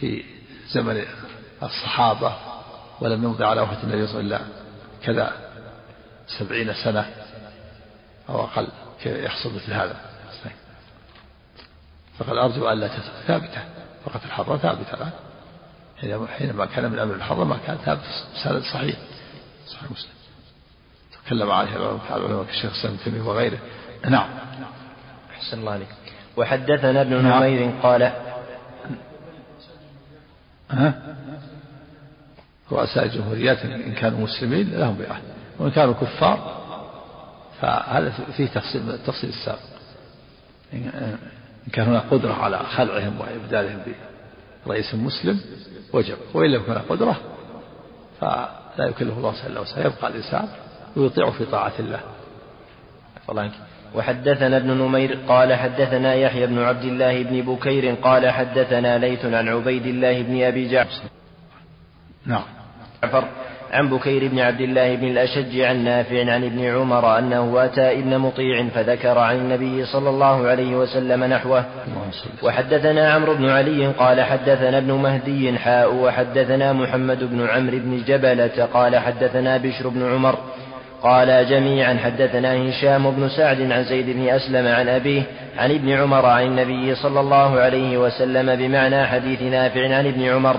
في 0.00 0.24
زمن 0.70 1.04
الصحابة 1.62 2.36
ولم 3.00 3.24
يمضي 3.24 3.44
على 3.44 3.60
وفاة 3.60 3.82
النبي 3.82 4.06
صلى 4.06 4.20
الله 4.20 4.36
عليه 4.36 4.44
وسلم 4.44 4.62
كذا 5.02 5.32
سبعين 6.38 6.74
سنة 6.74 7.10
أو 8.28 8.44
أقل 8.44 8.68
يحصل 9.06 9.54
مثل 9.54 9.72
هذا. 9.72 9.96
فقال 12.18 12.38
أرجو 12.38 12.70
ألا 12.70 12.88
تثبت. 12.88 13.26
ثابتة. 13.26 13.71
وقت 14.06 14.24
الحرة 14.24 14.56
ثابتة 14.56 14.94
الآن. 14.94 15.12
حينما 16.28 16.66
كان 16.66 16.90
من 16.90 16.98
أمر 16.98 17.14
الحرة 17.14 17.44
ما 17.44 17.56
كان 17.66 17.76
ثابت. 17.76 18.00
سند 18.44 18.62
صحيح. 18.62 18.96
صحيح 19.66 19.90
مسلم. 19.90 20.12
تكلم 21.24 21.50
عليه 21.50 21.76
العلماء 21.76 22.44
كالشيخ 22.44 22.82
سلم 22.82 22.96
تيمية 23.04 23.22
وغيره. 23.22 23.58
نعم. 24.08 24.28
أحسن 25.30 25.58
الله 25.58 25.72
عليك. 25.72 25.88
وحدثنا 26.36 27.00
ابن 27.00 27.22
نعم. 27.22 27.42
نمير 27.42 27.70
قال 27.82 28.12
ها؟ 30.70 30.94
رؤساء 32.72 33.04
الجمهوريات 33.04 33.64
إن 33.64 33.92
كانوا 33.92 34.18
مسلمين 34.18 34.70
لهم 34.70 34.94
بيعة 34.94 35.20
وإن 35.58 35.70
كانوا 35.70 35.94
كفار 35.94 36.62
فهذا 37.60 38.10
فيه 38.36 38.46
تفصيل 38.46 38.90
التفصيل 38.90 39.30
السابق. 39.30 39.72
إن 41.66 41.72
كان 41.72 41.86
هناك 41.86 42.02
قدرة 42.10 42.32
على 42.32 42.58
خلعهم 42.58 43.20
وإبدالهم 43.20 43.80
برئيس 44.66 44.94
مسلم 44.94 45.40
وجب. 45.92 46.16
وإن 46.34 46.50
لم 46.50 46.60
يكن 46.62 46.72
قدرة 46.74 47.16
فلا 48.20 48.88
يكلف 48.88 49.18
الله 49.18 49.46
إلا 49.46 49.60
وسعه 49.60 49.80
يبقى 49.86 50.08
الإنسان 50.08 50.48
ويطيع 50.96 51.30
في 51.30 51.44
طاعة 51.44 51.72
الله. 51.78 52.00
وحدثنا 53.94 54.56
ابن 54.56 54.70
نمير 54.70 55.18
قال 55.28 55.54
حدثنا 55.54 56.14
يحيى 56.14 56.46
بن 56.46 56.58
عبد 56.58 56.84
الله 56.84 57.22
بن 57.22 57.40
بكير 57.40 57.94
قال 57.94 58.30
حدثنا 58.30 58.98
ليث 58.98 59.24
عن 59.24 59.48
عبيد 59.48 59.86
الله 59.86 60.22
بن 60.22 60.42
أبي 60.42 60.68
جعفر. 60.68 61.02
نعم. 62.26 62.44
جعفر 63.02 63.28
عن 63.72 63.88
بكير 63.88 64.28
بن 64.28 64.38
عبد 64.38 64.60
الله 64.60 64.94
بن 64.96 65.08
الأشج 65.08 65.60
عن 65.60 65.84
نافع 65.84 66.32
عن 66.32 66.44
ابن 66.44 66.64
عمر 66.64 67.18
أنه 67.18 67.64
أتى 67.64 67.92
ابن 67.92 68.18
مطيع 68.18 68.68
فذكر 68.74 69.18
عن 69.18 69.36
النبي 69.36 69.84
صلى 69.84 70.10
الله 70.10 70.46
عليه 70.46 70.76
وسلم 70.76 71.24
نحوه. 71.24 71.64
وحدثنا 72.42 73.12
عمرو 73.12 73.34
بن 73.34 73.48
علي 73.48 73.86
قال 73.86 74.20
حدثنا 74.20 74.78
ابن 74.78 74.92
مهدي 74.92 75.58
حاء 75.58 75.94
وحدثنا 75.94 76.72
محمد 76.72 77.24
بن 77.24 77.46
عمرو 77.48 77.78
بن 77.78 78.02
جبلة 78.06 78.68
قال 78.74 78.96
حدثنا 78.96 79.56
بشر 79.56 79.88
بن 79.88 80.12
عمر 80.12 80.38
قال 81.02 81.46
جميعا 81.48 81.94
حدثنا 82.04 82.68
هشام 82.68 83.10
بن 83.10 83.28
سعد 83.28 83.72
عن 83.72 83.84
زيد 83.84 84.10
بن 84.10 84.28
أسلم 84.28 84.66
عن 84.66 84.88
أبيه 84.88 85.22
عن 85.58 85.70
ابن 85.70 85.90
عمر 85.90 86.26
عن 86.26 86.44
النبي 86.46 86.94
صلى 86.94 87.20
الله 87.20 87.60
عليه 87.60 87.98
وسلم 87.98 88.56
بمعنى 88.56 89.06
حديث 89.06 89.42
نافع 89.42 89.96
عن 89.96 90.06
ابن 90.06 90.22
عمر. 90.28 90.56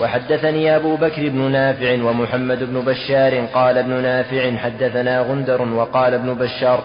وحدثني 0.00 0.76
أبو 0.76 0.96
بكر 0.96 1.28
بن 1.28 1.50
نافع 1.50 1.94
ومحمد 1.94 2.64
بن 2.64 2.80
بشار 2.80 3.46
قال 3.54 3.78
ابن 3.78 4.02
نافع 4.02 4.56
حدثنا 4.56 5.20
غندر 5.20 5.62
وقال 5.62 6.14
ابن 6.14 6.34
بشار 6.34 6.84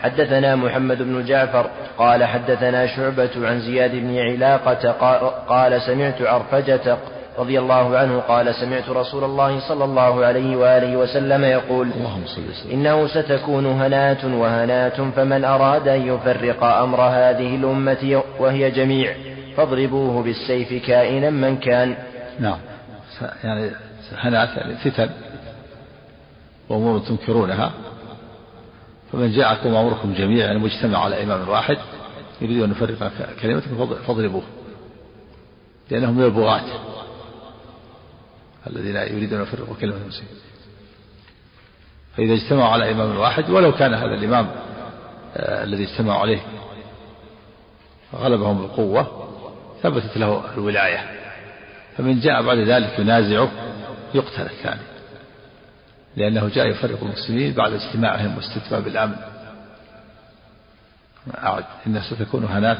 حدثنا 0.00 0.56
محمد 0.56 1.02
بن 1.02 1.24
جعفر 1.24 1.70
قال 1.98 2.24
حدثنا 2.24 2.86
شعبة 2.86 3.30
عن 3.36 3.60
زياد 3.60 3.90
بن 3.94 4.18
علاقة 4.18 4.90
قال 5.48 5.82
سمعت 5.82 6.22
عرفجة 6.22 6.96
رضي 7.38 7.58
الله 7.58 7.98
عنه 7.98 8.18
قال 8.20 8.54
سمعت 8.54 8.88
رسول 8.88 9.24
الله 9.24 9.60
صلى 9.68 9.84
الله 9.84 10.24
عليه 10.24 10.56
وآله 10.56 10.96
وسلم 10.96 11.44
يقول 11.44 11.90
إنه 12.72 13.06
ستكون 13.06 13.66
هنات 13.66 14.24
وهنات 14.24 15.00
فمن 15.00 15.44
أراد 15.44 15.88
أن 15.88 16.08
يفرق 16.08 16.64
أمر 16.64 17.00
هذه 17.00 17.56
الأمة 17.56 18.22
وهي 18.38 18.70
جميع 18.70 19.12
فاضربوه 19.56 20.22
بالسيف 20.22 20.86
كائنا 20.86 21.30
من 21.30 21.56
كان 21.56 21.94
نعم. 22.38 22.58
يعني 23.44 23.70
هنات 24.12 24.48
فتن 24.76 25.10
وأمور 26.68 26.98
تنكرونها. 26.98 27.72
فمن 29.12 29.32
جاءكم 29.32 29.74
أمركم 29.74 30.14
جميعا 30.14 30.46
يعني 30.46 30.58
مجتمع 30.58 30.98
على 30.98 31.22
إمام 31.22 31.48
واحد 31.48 31.78
يريد 32.40 32.62
أن 32.62 32.70
يفرق 32.70 33.12
كلمتكم 33.42 33.94
فاضربوه. 33.94 34.42
لأنهم 35.90 36.14
من 36.14 36.24
البغاة 36.24 36.64
الذين 38.66 38.96
يريدون 38.96 39.38
أن 39.38 39.42
يفرقوا 39.42 39.74
كلمة 39.80 39.96
المسلمين. 39.96 40.38
فإذا 42.16 42.34
اجتمعوا 42.34 42.68
على 42.72 42.92
إمام 42.92 43.18
واحد 43.18 43.50
ولو 43.50 43.72
كان 43.72 43.94
هذا 43.94 44.14
الإمام 44.14 44.50
آه 45.36 45.64
الذي 45.64 45.84
اجتمعوا 45.84 46.20
عليه 46.20 46.40
غلبهم 48.14 48.58
بالقوة 48.58 49.28
ثبتت 49.82 50.16
له 50.16 50.54
الولاية. 50.54 51.17
فمن 51.98 52.20
جاء 52.20 52.42
بعد 52.42 52.58
ذلك 52.58 52.98
ينازعه 52.98 53.48
يقتل 54.14 54.42
الثاني 54.42 54.80
لأنه 56.16 56.48
جاء 56.48 56.66
يفرق 56.66 56.98
المسلمين 57.02 57.52
بعد 57.52 57.72
اجتماعهم 57.72 58.36
واستتباب 58.36 58.86
الأمن 58.86 59.16
أعد. 61.42 61.64
إنها 61.86 62.02
ستكون 62.02 62.44
هنات 62.44 62.78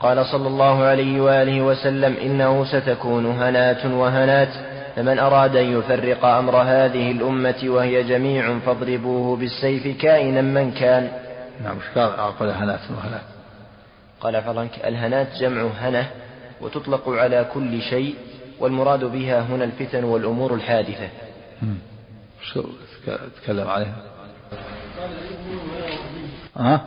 قال 0.00 0.26
صلى 0.26 0.48
الله 0.48 0.84
عليه 0.84 1.20
وآله 1.20 1.60
وسلم 1.60 2.16
إنه 2.16 2.64
ستكون 2.64 3.26
هنات 3.26 3.86
وهنات. 3.86 4.48
فمن 4.96 5.18
أراد 5.18 5.56
أن 5.56 5.78
يفرق 5.78 6.24
أمر 6.24 6.56
هذه 6.56 7.10
الأمة 7.10 7.62
وهي 7.64 8.02
جميع 8.02 8.58
فاضربوه 8.58 9.36
بالسيف 9.36 10.00
كائنا 10.02 10.40
من 10.40 10.72
كان. 10.72 11.10
نعم 11.64 11.76
قال؟ 12.40 12.50
هنات 12.50 12.80
وهنات. 12.90 13.22
قال 14.20 14.42
فضلك 14.42 14.86
الهنات 14.86 15.28
جمع 15.40 15.62
هنة. 15.80 16.10
وتطلق 16.60 17.08
على 17.08 17.46
كل 17.54 17.82
شيء 17.82 18.14
والمراد 18.60 19.04
بها 19.04 19.40
هنا 19.40 19.64
الفتن 19.64 20.04
والأمور 20.04 20.54
الحادثة. 20.54 21.08
شو 22.42 22.64
تكلم 23.42 23.68
عليها؟ 23.68 23.96
ها؟ 26.56 26.80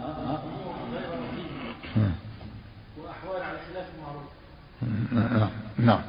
نعم 5.11 5.49
نعم. 5.77 5.99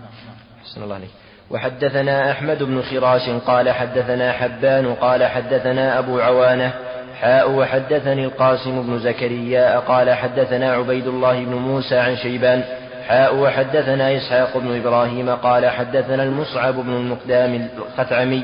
حسن 0.65 0.83
الله 0.83 0.95
عليك. 0.95 1.11
وحدثنا 1.51 2.31
أحمد 2.31 2.63
بن 2.63 2.83
خراش 2.83 3.29
قال 3.31 3.71
حدثنا 3.71 4.33
حبان 4.33 4.95
قال 4.95 5.25
حدثنا 5.25 5.99
أبو 5.99 6.21
عوانة 6.21 6.75
حاء 7.21 7.51
وحدثني 7.51 8.25
القاسم 8.25 8.83
بن 8.83 8.99
زكريا 8.99 9.79
قال 9.79 10.11
حدثنا 10.11 10.73
عبيد 10.73 11.07
الله 11.07 11.45
بن 11.45 11.55
موسى 11.55 11.97
عن 11.97 12.17
شيبان 12.17 12.65
حاء 13.09 13.37
وحدثنا 13.37 14.17
إسحاق 14.17 14.59
بن 14.59 14.77
إبراهيم 14.77 15.31
قال 15.31 15.71
حدثنا 15.71 16.23
المصعب 16.23 16.75
بن 16.75 16.93
المقدام 16.93 17.69
الخثعمي 17.79 18.43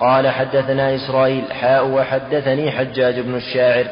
قال 0.00 0.28
حدثنا 0.28 0.94
إسرائيل 0.94 1.44
حاء 1.60 1.86
وحدثني 1.86 2.70
حجاج 2.70 3.20
بن 3.20 3.34
الشاعر 3.34 3.84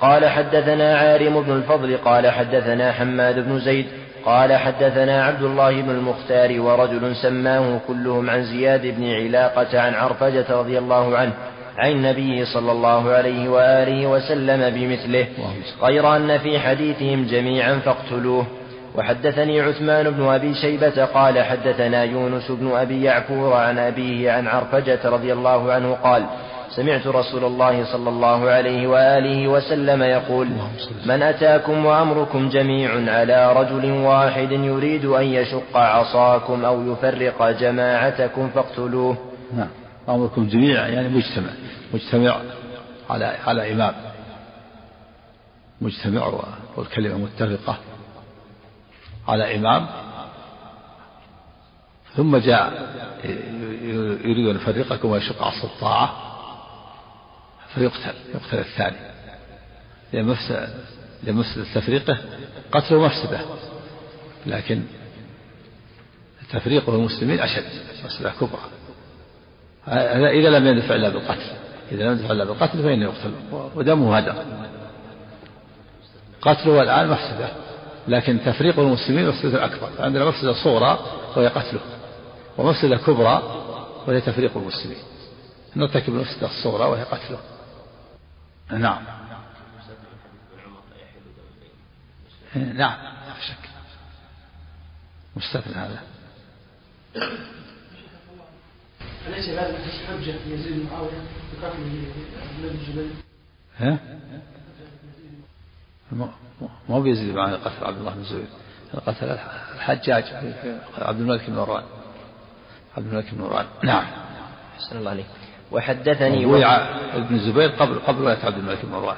قال 0.00 0.28
حدثنا 0.28 0.98
عارم 0.98 1.42
بن 1.42 1.52
الفضل 1.52 1.96
قال 1.96 2.30
حدثنا 2.30 2.92
حماد 2.92 3.38
بن 3.48 3.58
زيد 3.58 3.86
قال 4.24 4.56
حدثنا 4.56 5.24
عبد 5.24 5.42
الله 5.42 5.82
بن 5.82 5.90
المختار 5.90 6.60
ورجل 6.60 7.16
سماه 7.16 7.80
كلهم 7.88 8.30
عن 8.30 8.44
زياد 8.44 8.86
بن 8.86 9.14
علاقة 9.14 9.80
عن 9.80 9.94
عرفجة 9.94 10.44
رضي 10.50 10.78
الله 10.78 11.16
عنه 11.18 11.32
عن 11.78 11.90
النبي 11.90 12.44
صلى 12.44 12.72
الله 12.72 13.10
عليه 13.10 13.48
وآله 13.48 14.06
وسلم 14.06 14.74
بمثله. 14.74 15.26
غير 15.82 16.16
أن 16.16 16.38
في 16.38 16.58
حديثهم 16.58 17.26
جميعا 17.26 17.78
فاقتلوه. 17.78 18.46
وحدثني 18.94 19.60
عثمان 19.60 20.10
بن 20.10 20.22
أبي 20.22 20.54
شيبة 20.54 21.04
قال 21.04 21.44
حدثنا 21.44 22.04
يونس 22.04 22.50
بن 22.50 22.72
أبي 22.72 23.02
يعفور 23.02 23.54
عن 23.54 23.78
أبيه 23.78 24.32
عن 24.32 24.46
عرفجة 24.46 25.00
رضي 25.04 25.32
الله 25.32 25.72
عنه 25.72 25.92
قال 25.92 26.26
سمعت 26.76 27.06
رسول 27.06 27.44
الله 27.44 27.84
صلى 27.92 28.08
الله 28.08 28.50
عليه 28.50 28.86
وآله 28.86 29.48
وسلم 29.48 30.02
يقول 30.02 30.48
من 31.06 31.22
أتاكم 31.22 31.86
وأمركم 31.86 32.48
جميع 32.48 33.12
على 33.12 33.52
رجل 33.52 33.90
واحد 33.90 34.52
يريد 34.52 35.04
أن 35.04 35.24
يشق 35.24 35.76
عصاكم 35.76 36.64
أو 36.64 36.92
يفرق 36.92 37.50
جماعتكم 37.50 38.48
فاقتلوه. 38.48 39.16
نعم. 39.56 39.68
أمركم 40.08 40.48
جميع 40.48 40.88
يعني 40.88 41.08
مجتمع. 41.08 41.50
مجتمع 41.94 42.36
على 43.10 43.36
على 43.46 43.72
إمام. 43.72 43.94
مجتمع 45.80 46.32
والكلمة 46.76 47.18
متفقة. 47.18 47.76
على 49.28 49.56
إمام. 49.56 49.86
ثم 52.16 52.36
جاء 52.36 52.92
يريد 54.24 54.48
أن 54.48 54.56
يفرقكم 54.56 55.08
ويشق 55.10 55.42
عصا 55.42 55.64
الطاعة. 55.64 56.12
فيقتل 57.74 58.14
يقتل 58.34 58.58
الثاني. 58.58 58.96
لمفسدة 60.12 61.64
تفريقه 61.74 62.18
قتله 62.72 63.04
مفسدة. 63.04 63.40
لكن 64.46 64.82
تفريقه 66.50 66.94
المسلمين 66.94 67.40
أشد 67.40 67.64
مفسدة 68.04 68.32
كبرى. 68.40 68.60
إذا 70.30 70.58
لم 70.58 70.66
يدفع 70.66 70.94
إلا 70.94 71.08
بالقتل. 71.08 71.50
إذا 71.92 72.04
لم 72.04 72.12
يدفع 72.12 72.32
إلا 72.32 72.44
بالقتل 72.44 72.82
فإنه 72.82 73.04
يقتل. 73.04 73.34
ودمه 73.74 74.16
هدر 74.16 74.44
قتله 76.42 76.82
الآن 76.82 77.08
مفسدة. 77.08 77.61
لكن 78.08 78.40
تفريق 78.44 78.78
المسلمين 78.78 79.28
مفسدة 79.28 79.64
أكبر 79.64 79.90
عندنا 79.98 80.24
مفسدة 80.24 80.52
صغرى 80.64 80.98
وهي 81.36 81.48
قتله 81.48 81.80
ومفسدة 82.58 82.96
كبرى 82.96 83.42
وهي 84.06 84.20
تفريق 84.20 84.56
المسلمين. 84.56 84.98
نرتكب 85.76 86.14
المفسدة 86.14 86.46
الصغرى 86.46 86.84
وهي 86.84 87.02
قتله. 87.02 87.38
نعم. 88.70 89.02
نعم 92.54 92.98
لا 93.26 93.34
شك. 93.46 93.68
مستثنى 95.36 95.74
هذا. 95.74 96.02
أليس 99.28 99.48
هذا 99.48 99.78
حجة 100.08 100.34
يزيد 100.46 100.86
معاوية 100.90 101.22
بقتل 101.62 101.66
عبد 101.66 102.58
الله 102.58 102.72
بن 102.72 102.78
الزبير؟ 102.80 103.10
ها؟ 103.78 103.98
ما 106.12 106.28
هو 106.90 107.00
بيزيد 107.00 107.34
معاوية 107.34 107.56
قتل 107.56 107.84
عبد 107.84 107.98
الله 107.98 108.10
بن 108.10 108.20
الزبير 108.20 108.46
قتل 109.06 109.38
الحجاج 109.74 110.24
عبد 110.98 111.20
الملك 111.20 111.50
بن 111.50 111.56
مروان 111.56 111.82
عبد 112.96 113.06
الملك 113.06 113.34
بن 113.34 113.40
مروان 113.40 113.66
نعم. 113.82 114.04
أحسن 114.76 114.98
الله 114.98 115.10
عليك. 115.10 115.26
وحدثني 115.72 116.46
وقع 116.46 116.76
ابن 117.16 117.34
الزبير 117.34 117.68
قبل 117.68 117.98
قبل 117.98 118.22
ولاية 118.22 118.44
عبد 118.44 118.58
الملك 118.58 118.84
بن 118.84 118.92
مروان 118.92 119.16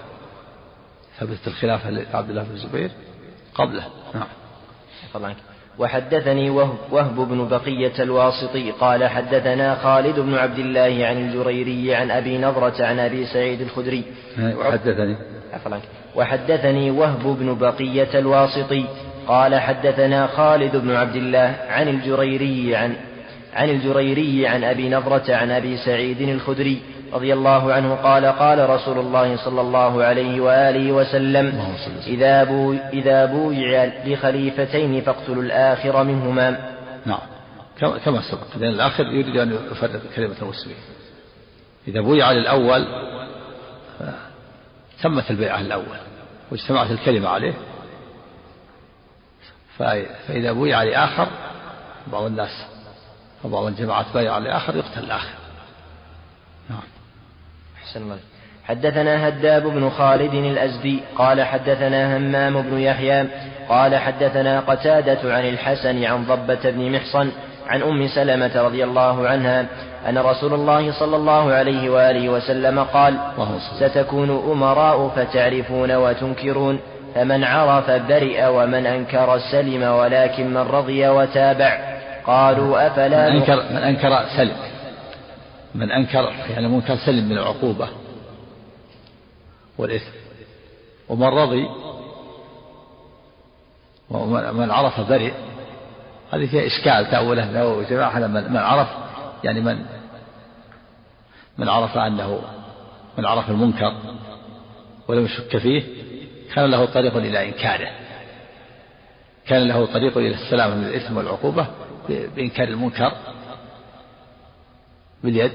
ثبت 1.18 1.46
الخلافة 1.46 1.90
لعبد 1.90 2.30
الله 2.30 2.42
بن 2.42 2.54
الزبير 2.54 2.90
قبله. 3.54 3.85
نعم. 4.14 4.28
طبعا 5.14 5.35
وحدثني 5.78 6.50
وهب, 6.50 6.76
وهب 6.90 7.28
بن 7.28 7.48
بقية 7.48 8.02
الواسطي 8.02 8.70
قال 8.70 9.08
حدثنا 9.08 9.74
خالد 9.74 10.20
بن 10.20 10.34
عبد 10.34 10.58
الله 10.58 11.06
عن 11.06 11.16
الجريري 11.28 11.94
عن 11.94 12.10
أبي 12.10 12.38
نضرة 12.38 12.74
عن 12.84 12.98
أبي 12.98 13.26
سعيد 13.26 13.60
الخدري. 13.60 14.04
وحدثني 14.38 15.16
وحدثني 16.16 16.90
وهب 16.90 17.22
بن 17.38 17.54
بقية 17.54 18.18
الواسطي 18.18 18.84
قال 19.26 19.60
حدثنا 19.60 20.26
خالد 20.26 20.76
بن 20.76 20.90
عبد 20.90 21.16
الله 21.16 21.56
عن 21.68 21.88
الجريري 21.88 22.76
عن 22.76 22.94
عن 23.54 23.70
الجريري 23.70 24.46
عن 24.46 24.64
أبي 24.64 24.88
نضرة 24.88 25.24
عن 25.28 25.50
أبي 25.50 25.76
سعيد 25.76 26.20
الخدري 26.20 26.78
رضي 27.14 27.33
الله 27.33 27.72
عنه 27.72 27.94
قال 27.94 28.27
قال 28.27 28.70
رسول 28.70 28.98
الله 28.98 29.37
صلى 29.37 29.61
الله 29.61 30.05
عليه 30.05 30.40
وآله 30.40 30.92
وسلم 30.92 31.74
إذا, 32.07 32.44
بو 32.44 32.72
إذا 32.72 33.24
بويع 33.24 33.92
لخليفتين 34.05 35.00
فاقتلوا 35.00 35.42
الآخر 35.42 36.05
منهما. 36.05 36.74
نعم. 37.07 37.20
كما 38.05 38.22
سبق. 38.31 38.57
لأن 38.57 38.70
الآخر 38.70 39.05
يريد 39.05 39.37
أن 39.37 39.59
يفرق 39.70 40.00
كلمة 40.16 40.37
المسلمين 40.42 40.77
إذا 41.88 42.00
بويع 42.00 42.33
للأول 42.33 42.87
تمت 45.03 45.31
البيعة 45.31 45.61
الأول 45.61 45.98
واجتمعت 46.50 46.90
الكلمة 46.90 47.29
عليه 47.29 47.55
فإذا 49.79 50.53
بويع 50.53 50.83
لآخر 50.83 51.29
بعض 52.12 52.22
الناس 52.22 52.64
وبعض 53.44 53.64
الجماعات 53.66 54.07
بايع 54.14 54.38
لآخر 54.38 54.77
يقتل 54.77 55.05
الآخر. 55.05 55.35
نعم. 56.70 56.93
الله 57.96 58.16
حدثنا 58.64 59.28
هداب 59.28 59.62
بن 59.62 59.90
خالد 59.90 60.34
الأزدي 60.34 61.00
قال 61.16 61.42
حدثنا 61.42 62.16
همام 62.16 62.62
بن 62.62 62.78
يحيى 62.78 63.24
قال 63.68 63.96
حدثنا 63.96 64.60
قتادة 64.60 65.34
عن 65.34 65.48
الحسن 65.48 66.04
عن 66.04 66.24
ضبة 66.24 66.70
بن 66.70 66.92
محصن 66.92 67.30
عن 67.68 67.82
أم 67.82 68.08
سلمة 68.08 68.62
رضي 68.62 68.84
الله 68.84 69.28
عنها 69.28 69.66
أن 70.08 70.18
رسول 70.18 70.54
الله 70.54 70.92
صلى 70.92 71.16
الله 71.16 71.52
عليه 71.52 71.90
وآله 71.90 72.28
وسلم 72.28 72.84
قال 72.84 73.18
ستكون 73.80 74.30
أمراء 74.52 75.08
فتعرفون 75.08 75.96
وتنكرون 75.96 76.78
فمن 77.14 77.44
عرف 77.44 77.90
برئ 77.90 78.46
ومن 78.46 78.86
أنكر 78.86 79.38
سلم 79.38 79.82
ولكن 79.82 80.50
من 80.50 80.60
رضي 80.60 81.08
وتابع. 81.08 81.78
قالوا 82.26 82.86
أفلا 82.86 83.30
من 83.30 83.36
أنكر, 83.36 83.56
من 83.70 83.76
أنكر 83.76 84.24
سلم. 84.36 84.56
من 85.74 85.90
أنكر 85.90 86.32
يعني 86.50 86.68
منكر 86.68 86.96
سلم 86.96 87.24
من 87.24 87.38
العقوبة 87.38 87.88
والإثم. 89.78 90.10
ومن 91.08 91.26
رضي 91.26 91.68
ومن 94.10 94.70
عرف 94.70 95.00
برئ 95.00 95.32
هذه 96.32 96.46
فيها 96.46 96.66
إشكال 96.66 97.10
تأوله 97.10 97.50
له 97.50 98.48
من 98.48 98.56
عرف 98.56 98.88
يعني 99.44 99.60
من 99.60 99.87
من 101.58 101.68
عرف 101.68 101.96
أنه 101.96 102.40
من 103.18 103.24
عرف 103.24 103.50
المنكر 103.50 103.94
ولم 105.08 105.24
يشك 105.24 105.56
فيه 105.56 105.82
كان 106.54 106.70
له 106.70 106.84
طريق 106.84 107.16
إلى 107.16 107.48
إنكاره. 107.48 107.90
كان 109.46 109.68
له 109.68 109.87
طريق 109.87 110.18
إلى 110.18 110.34
السلامة 110.34 110.74
من 110.74 110.84
الإثم 110.84 111.16
والعقوبة 111.16 111.66
بإنكار 112.08 112.68
المنكر. 112.68 113.12
باليد 115.24 115.52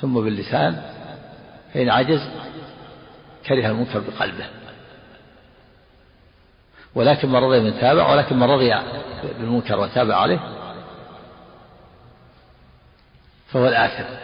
ثم 0.00 0.14
باللسان 0.14 0.82
فإن 1.74 1.88
عجز 1.88 2.28
كره 3.46 3.70
المنكر 3.70 4.00
بقلبه. 4.00 4.46
ولكن 6.94 7.28
من 7.28 7.36
رضي 7.36 7.60
من 7.60 7.80
تابع 7.80 8.12
ولكن 8.12 8.36
من 8.36 8.42
رضي 8.42 8.74
بالمنكر 9.38 9.78
وتابع 9.78 10.16
عليه 10.16 10.40
فهو 13.48 13.68
الآثم. 13.68 14.14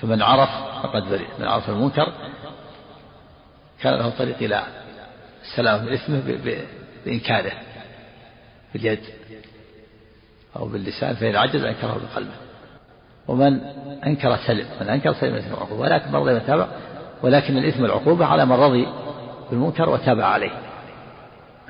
فمن 0.00 0.22
عرف 0.22 0.50
فقد 0.82 1.02
برئ 1.02 1.26
من 1.38 1.46
عرف 1.48 1.68
المنكر 1.68 2.12
كان 3.80 3.94
له 3.94 4.10
طريق 4.10 4.36
إلى 4.36 4.66
السلام 5.42 5.84
من 5.84 5.92
إثمه 5.92 6.20
بإنكاره 7.04 7.52
باليد. 8.74 9.00
أو 10.56 10.68
باللسان 10.68 11.14
فإن 11.14 11.36
عجز 11.36 11.64
أنكره 11.64 12.00
بقلبه. 12.12 12.34
ومن 13.28 13.60
أنكر 14.06 14.36
سلم 14.36 14.66
من 14.80 14.88
أنكر 14.88 15.12
سلم 15.12 15.34
الإثم 15.34 15.54
العقوبة 15.54 15.80
ولكن 15.80 16.08
من 16.08 16.16
رضي 16.16 16.34
وتابع 16.34 16.66
ولكن 17.22 17.56
الإثم 17.56 17.84
العقوبة 17.84 18.26
على 18.26 18.46
من 18.46 18.52
رضي 18.52 18.86
بالمنكر 19.50 19.88
وتابع 19.88 20.24
عليه. 20.24 20.50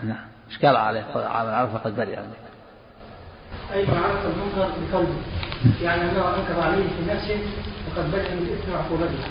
نعم. 0.03 0.29
إيش 0.51 0.59
قال 0.65 0.77
عليه؟ 0.77 1.05
من 1.15 1.55
عرف 1.55 1.75
فقد 1.75 1.97
برئ. 1.97 2.19
أي 3.73 3.83
من 3.83 3.97
عرف 3.97 4.27
المنكر 4.27 4.73
بقلبه. 4.93 5.15
يعني 5.83 6.03
أنه 6.03 6.29
أنكر 6.29 6.61
عليه 6.61 6.89
في 6.89 7.15
نفسه 7.15 7.39
فقد 7.87 8.11
برئ 8.11 8.35
من 8.35 8.43
الإثم 8.43 8.73
وعقوبته. 8.73 9.25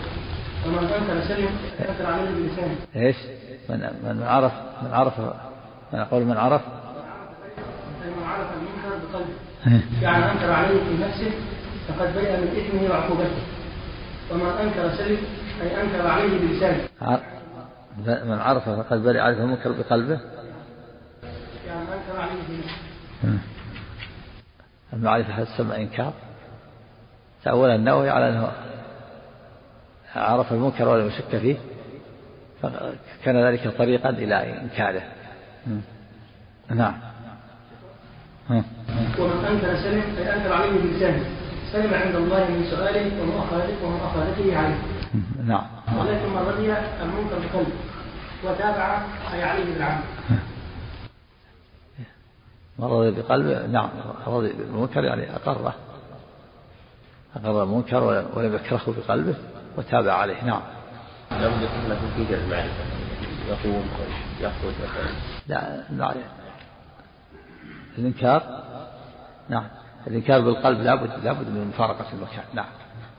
ومن 0.65 0.77
أنكر 0.77 1.27
سلم 1.27 1.49
أنكر 1.89 2.05
عليه 2.05 2.29
بلسانه. 2.29 2.75
إيش؟ 2.95 3.15
من 3.69 3.79
من 4.03 4.23
عرف 4.23 4.51
من 4.83 4.93
عرف 4.93 5.19
من 5.93 5.99
أقول 5.99 6.23
من 6.23 6.37
عرف؟ 6.37 6.61
عرف 8.25 8.47
المنكر 9.13 9.25
بقلبه 9.65 10.01
يعني 10.01 10.31
أنكر 10.31 10.51
عليه 10.51 10.83
في 10.83 11.03
نفسه 11.03 11.31
فقد 11.87 12.13
برئ 12.13 12.37
من 12.37 12.47
إثمه 12.47 12.89
وعقوبته. 12.89 13.41
ومن 14.31 14.49
أنكر 14.49 14.95
سلم 14.97 15.17
أي 15.61 15.81
أنكر 15.81 16.07
عليه 16.07 16.39
بلسانه. 16.39 16.87
من 18.05 18.39
عرف 18.39 18.69
فقد 18.69 19.03
برئ 19.03 19.19
عليه 19.19 19.37
المنكر 19.37 19.71
بقلبه؟ 19.71 20.19
يعني 21.67 21.81
أنكر 21.81 22.19
عليه 22.19 22.33
نفسه. 22.33 23.39
المعرفة 24.93 25.33
هل 25.33 25.47
تسمى 25.47 25.75
إنكار؟ 25.75 26.13
تأول 27.43 27.69
النووي 27.69 28.09
على 28.09 28.29
أنه 28.29 28.51
عرف 30.15 30.53
المنكر 30.53 30.87
ولم 30.87 31.07
يشك 31.07 31.37
فيه 31.37 31.55
فكان 32.61 33.43
ذلك 33.43 33.77
طريقا 33.77 34.09
إلى 34.09 34.61
إنكاره. 34.61 35.01
نعم. 36.69 36.93
ومن 39.19 39.45
أنكر 39.45 39.75
سلم 39.75 40.03
أي 40.17 40.35
أنكر 40.35 40.53
عليه 40.53 40.71
بلسانه. 40.71 41.23
سلم 41.71 41.93
عند 41.93 42.15
الله 42.15 42.49
من 42.49 42.65
سؤاله 42.71 43.11
ومؤاخذته 43.83 44.57
عليه. 44.57 44.77
نعم. 45.45 45.65
ولكن 45.99 46.29
من 46.29 46.45
رضي 46.47 46.73
المنكر 47.03 47.39
بقلبه. 47.39 47.77
وتابع 48.43 49.01
أي 49.33 49.43
عليه 49.43 49.73
بالعمل. 49.73 50.03
من 52.79 52.85
رضي 52.85 53.11
بقلبه؟ 53.11 53.67
نعم 53.67 53.89
رضي 54.27 54.53
بالمنكر 54.53 55.03
يعني 55.03 55.35
أقره. 55.35 55.73
أقر 57.35 57.63
المنكر 57.63 58.03
ولم 58.35 58.55
يكرهه 58.55 58.95
بقلبه 58.97 59.35
وتابع 59.77 60.13
عليه. 60.13 60.43
نعم. 60.43 60.61
لابد 61.31 61.61
يكون 61.61 61.89
له 61.89 61.99
في 62.15 62.35
المعرفة 62.35 62.83
يقوم 63.49 63.87
يخرج 64.39 64.73
لا 65.47 65.83
لا 65.89 66.13
الإنكار 67.97 68.63
نعم. 69.49 69.63
الإنكار 70.07 70.41
بالقلب 70.41 70.81
لابد 70.81 71.09
لابد 71.23 71.49
من 71.49 71.67
مفارقة 71.67 72.05
المكان 72.13 72.43
نعم. 72.53 72.65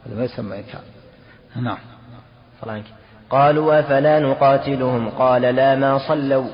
هذا 0.06 0.16
ما 0.16 0.24
يسمى 0.24 0.56
إنكار. 0.56 0.80
نعم. 1.56 1.78
فرانك 2.60 2.84
قالوا 3.30 3.80
أفلا 3.80 4.20
نقاتلهم؟ 4.20 5.08
قال 5.08 5.42
لا 5.42 5.74
ما 5.74 5.98
صلوا. 5.98 6.48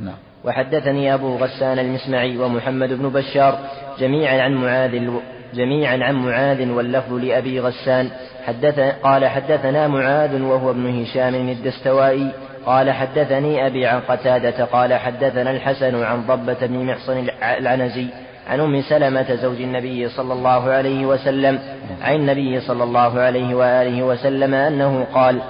نعم. 0.00 0.16
وحدثني 0.44 1.14
أبو 1.14 1.36
غسان 1.36 1.78
المسمعي 1.78 2.38
ومحمد 2.38 2.88
بن 2.92 3.08
بشار 3.08 3.58
جميعا 3.98 4.42
عن 4.42 4.54
معاذ 4.54 5.10
جميعا 5.54 6.04
عن 6.04 6.14
معاذ 6.14 6.70
واللفظ 6.70 7.12
لأبي 7.12 7.60
غسان. 7.60 8.10
حدث 8.46 8.78
قال 9.02 9.26
حدثنا 9.26 9.88
معاذ 9.88 10.42
وهو 10.42 10.70
ابن 10.70 11.02
هشام 11.02 11.34
الدستوائي. 11.34 12.32
قال 12.66 12.90
حدثني 12.90 13.66
أبي 13.66 13.86
عن 13.86 14.00
قتادة. 14.00 14.64
قال 14.64 14.94
حدثنا 14.94 15.50
الحسن 15.50 16.02
عن 16.02 16.26
ضبة 16.26 16.66
بن 16.66 16.84
محصن 16.84 17.26
العنزي. 17.42 18.08
عن 18.46 18.60
أم 18.60 18.82
سلمة 18.82 19.34
زوج 19.34 19.60
النبي 19.60 20.08
صلى 20.08 20.32
الله 20.32 20.70
عليه 20.70 21.06
وسلم 21.06 21.58
عن 22.02 22.14
النبي 22.14 22.60
صلى 22.60 22.84
الله 22.84 23.20
عليه 23.20 23.54
وآله 23.54 24.02
وسلم 24.02 24.54
أنه 24.54 25.06
قال 25.14 25.40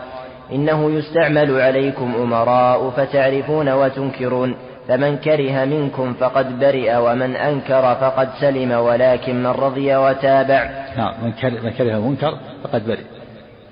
إنه 0.53 0.91
يستعمل 0.91 1.61
عليكم 1.61 2.15
أمراء 2.15 2.91
فتعرفون 2.91 3.69
وتنكرون 3.73 4.57
فمن 4.89 5.17
كره 5.17 5.65
منكم 5.65 6.15
فقد 6.15 6.59
برئ 6.59 6.97
ومن 6.97 7.37
أنكر 7.37 7.95
فقد 7.95 8.29
سلم 8.41 8.73
ولكن 8.73 9.43
من 9.43 9.51
رضي 9.51 9.97
وتابع. 9.97 10.87
نعم 10.97 11.25
من 11.25 11.33
كره, 11.33 11.61
من 11.61 11.71
كره 11.71 11.97
المنكر 11.97 12.39
فقد 12.65 12.87
برئ. 12.87 13.05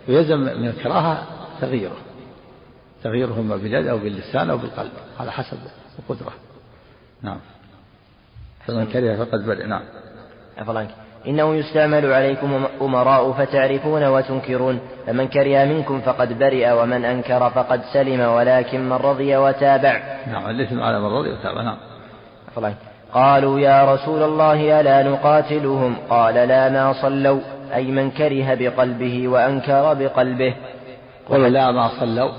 ويلزم 0.08 0.38
من 0.38 0.68
الكراهة 0.68 1.22
تغييره. 1.60 1.96
تغييره 3.04 3.40
إما 3.40 3.56
باليد 3.56 3.86
أو 3.86 3.98
باللسان 3.98 4.50
أو 4.50 4.58
بالقلب 4.58 4.90
على 5.20 5.32
حسب 5.32 5.58
القدرة. 5.98 6.32
نعم. 7.22 7.38
فمن 8.66 8.86
كره 8.86 9.24
فقد 9.24 9.46
برئ 9.46 9.66
نعم. 9.66 9.82
عفوا 10.58 10.84
إنه 11.26 11.54
يستعمل 11.54 12.12
عليكم 12.12 12.64
أمراء 12.82 13.32
فتعرفون 13.32 14.04
وتنكرون 14.06 14.80
فمن 15.06 15.28
كره 15.28 15.64
منكم 15.64 16.00
فقد 16.00 16.38
برئ 16.38 16.70
ومن 16.70 17.04
أنكر 17.04 17.50
فقد 17.50 17.80
سلم 17.92 18.20
ولكن 18.20 18.88
من 18.88 18.92
رضي 18.96 19.36
وتابع. 19.36 20.00
نعم 20.32 20.50
الإثم 20.50 20.80
على 20.80 21.00
من 21.00 21.06
رضي 21.06 21.30
وتابع 21.30 21.62
نعم. 21.62 21.76
قالوا 23.12 23.60
يا 23.60 23.94
رسول 23.94 24.22
الله 24.22 24.80
ألا 24.80 25.02
نقاتلهم؟ 25.02 25.96
قال 26.10 26.34
لا 26.34 26.68
ما 26.68 26.92
صلوا. 26.92 27.40
أي 27.74 27.84
من 27.84 28.10
كره 28.10 28.54
بقلبه 28.54 29.28
وأنكر 29.28 29.94
بقلبه. 29.94 30.54
قالوا 31.28 31.48
لا 31.48 31.70
ما 31.70 31.90
صلوا. 32.00 32.30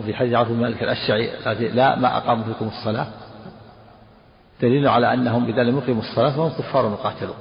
وفي 0.00 0.14
حديث 0.14 0.34
عبد 0.34 0.50
الملك 0.50 0.82
الأشعري 0.82 1.30
لا 1.74 1.96
ما 1.96 2.16
أقاموا 2.16 2.44
فيكم 2.44 2.66
الصلاة. 2.66 3.06
دليل 4.62 4.88
على 4.88 5.14
أنهم 5.14 5.44
إذا 5.44 5.62
لم 5.62 5.78
يقيموا 5.78 6.02
الصلاة 6.02 6.30
فهم 6.30 6.48
كفار 6.48 6.88
مقاتلون. 6.88 7.36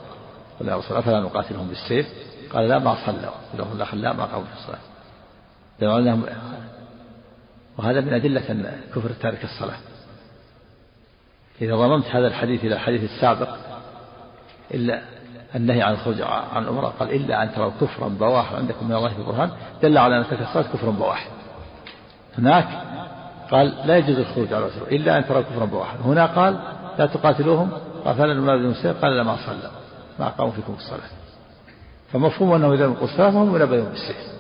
قال 0.60 0.68
يا 0.68 0.76
رسول 0.76 0.98
الله 0.98 1.02
فلا 1.02 1.20
نقاتلهم 1.20 1.68
بالسيف؟ 1.68 2.08
قال 2.54 2.68
لا 2.68 2.80
ما 2.80 2.96
صلوا. 3.06 3.32
لهم 3.54 3.78
لا 3.78 3.86
لا 3.94 4.14
ما 4.14 4.26
قاموا 4.26 4.46
في 4.46 4.54
الصلاة. 4.54 4.80
أنهم 6.00 6.26
وهذا 7.78 8.02
من 8.02 8.14
أدلة 8.14 8.72
كفر 8.96 9.10
تارك 9.22 9.44
الصلاة. 9.44 9.78
إذا 11.62 11.76
ضممت 11.76 12.06
هذا 12.06 12.28
الحديث 12.28 12.64
إلى 12.64 12.76
الحديث 12.76 13.04
السابق 13.04 13.50
إلا 14.74 15.02
النهي 15.56 15.82
عن 15.82 15.94
الخروج 15.94 16.22
عن 16.22 16.64
الأمراء 16.64 16.92
قال 17.00 17.12
إلا 17.12 17.44
أن 17.44 17.54
تروا 17.54 17.72
كفرا 17.82 18.08
بواحا 18.08 18.56
عندكم 18.56 18.86
من 18.86 18.96
الله 18.96 19.10
في 19.10 19.24
برهان 19.24 19.52
دل 19.82 19.98
على 19.98 20.18
أن 20.18 20.28
ترك 20.28 20.42
الصلاة 20.42 20.74
كفر 20.74 20.90
بواح 20.90 21.28
هناك 22.38 22.68
قال 23.52 23.74
لا 23.86 23.98
يجوز 23.98 24.20
الخروج 24.20 24.54
على 24.54 24.66
الرسول 24.66 24.88
إلا 24.88 25.18
أن 25.18 25.26
تروا 25.26 25.42
كفرا 25.42 25.66
بواحا 25.66 25.98
هنا 25.98 26.26
قال 26.26 26.60
لا 27.00 27.06
تقاتلوهم؟ 27.06 27.70
قال 28.06 28.16
فلا 28.16 28.34
ننبذ 28.34 29.02
قال 29.02 29.18
لا 29.18 29.24
ما 29.24 29.38
صلى. 29.46 29.72
ما 30.20 30.28
أقاموا 30.28 30.52
فيكم 30.52 30.74
الصلاة. 30.74 31.10
فمفهوم 32.14 32.54
أنه 32.54 32.74
إذا 32.74 32.86
لم 32.86 32.96
الصلاة 33.02 33.32
فهم 33.32 33.54
منبذون 33.54 33.90
بالسيف 33.90 34.36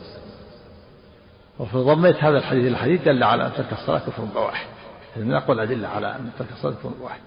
وفي 1.59 1.77
ضميت 1.77 2.23
هذا 2.23 2.37
الحديث 2.37 2.67
الحديث 2.67 3.03
دل 3.03 3.23
على 3.23 3.45
أن 3.45 3.51
ترك 3.53 3.71
الصلاة 3.71 3.99
كفر 3.99 4.23
بواح 4.23 4.67
من 5.15 5.33
أقوى 5.33 5.55
الأدلة 5.55 5.87
على 5.87 6.07
أن 6.07 6.29
ترك 6.39 6.47
الصلاة 6.51 6.73
كفر 6.73 6.89
بواح 6.99 7.19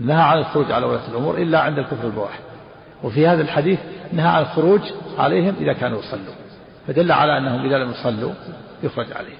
نهى 0.00 0.22
عن 0.22 0.38
الخروج 0.38 0.72
على 0.72 0.86
ولاة 0.86 1.08
الأمور 1.08 1.38
إلا 1.38 1.60
عند 1.60 1.78
الكفر 1.78 2.06
البواح 2.06 2.38
وفي 3.02 3.26
هذا 3.26 3.42
الحديث 3.42 3.78
نهى 4.12 4.28
عن 4.28 4.42
الخروج 4.42 4.80
عليهم 5.18 5.54
إذا 5.60 5.72
كانوا 5.72 5.98
يصلوا 5.98 6.34
فدل 6.86 7.12
على 7.12 7.38
أنهم 7.38 7.66
إذا 7.66 7.78
لم 7.78 7.90
يصلوا 7.90 8.32
يخرج 8.82 9.12
عليهم. 9.12 9.38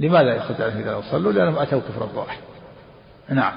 لماذا 0.00 0.34
يخرج 0.34 0.62
عليهم 0.62 0.78
إذا 0.78 0.92
لم 0.92 0.98
يصلوا؟ 0.98 1.32
لأنهم 1.32 1.58
أتوا 1.58 1.80
كفر 1.80 2.06
بواح 2.06 2.38
نعم. 3.28 3.52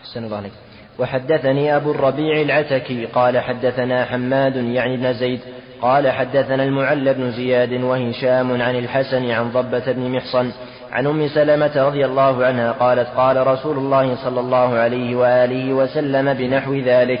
أحسن 0.00 0.24
الله 0.24 0.36
عليك. 0.36 0.52
وحدثني 0.98 1.76
أبو 1.76 1.90
الربيع 1.90 2.40
العتكي 2.42 3.06
قال 3.06 3.38
حدثنا 3.38 4.04
حماد 4.04 4.56
يعني 4.56 4.96
بن 4.96 5.12
زيد 5.12 5.40
قال 5.82 6.10
حدثنا 6.10 6.64
المعلى 6.64 7.14
بن 7.14 7.30
زياد 7.30 7.72
وهشام 7.72 8.62
عن 8.62 8.76
الحسن 8.76 9.30
عن 9.30 9.50
ضبة 9.50 9.92
بن 9.92 10.10
محصن 10.10 10.52
عن 10.92 11.06
أم 11.06 11.28
سلمة 11.28 11.86
رضي 11.86 12.04
الله 12.04 12.44
عنها 12.44 12.72
قالت 12.72 13.08
قال 13.16 13.46
رسول 13.46 13.76
الله 13.78 14.16
صلى 14.24 14.40
الله 14.40 14.78
عليه 14.78 15.16
وآله 15.16 15.72
وسلم 15.72 16.34
بنحو 16.34 16.74
ذلك 16.74 17.20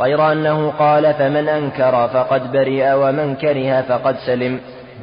غير 0.00 0.32
أنه 0.32 0.70
قال 0.70 1.14
فمن 1.14 1.48
أنكر 1.48 2.08
فقد 2.08 2.52
برئ 2.52 2.92
ومن 2.92 3.36
كره 3.36 3.80
فقد 3.80 4.16
سلم. 4.26 4.60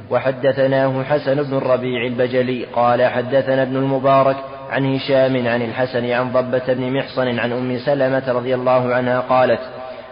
وحدثناه 0.09 1.03
حسن 1.03 1.43
بن 1.43 1.57
الربيع 1.57 2.05
البجلي 2.07 2.65
قال 2.75 3.05
حدثنا 3.05 3.61
ابن 3.61 3.75
المبارك 3.75 4.35
عن 4.71 4.95
هشام 4.95 5.47
عن 5.47 5.61
الحسن 5.61 6.11
عن 6.11 6.31
ضبة 6.31 6.73
بن 6.73 6.93
محصن 6.93 7.39
عن 7.39 7.51
أم 7.51 7.77
سلمة 7.77 8.31
رضي 8.31 8.55
الله 8.55 8.93
عنها 8.93 9.19
قالت 9.19 9.59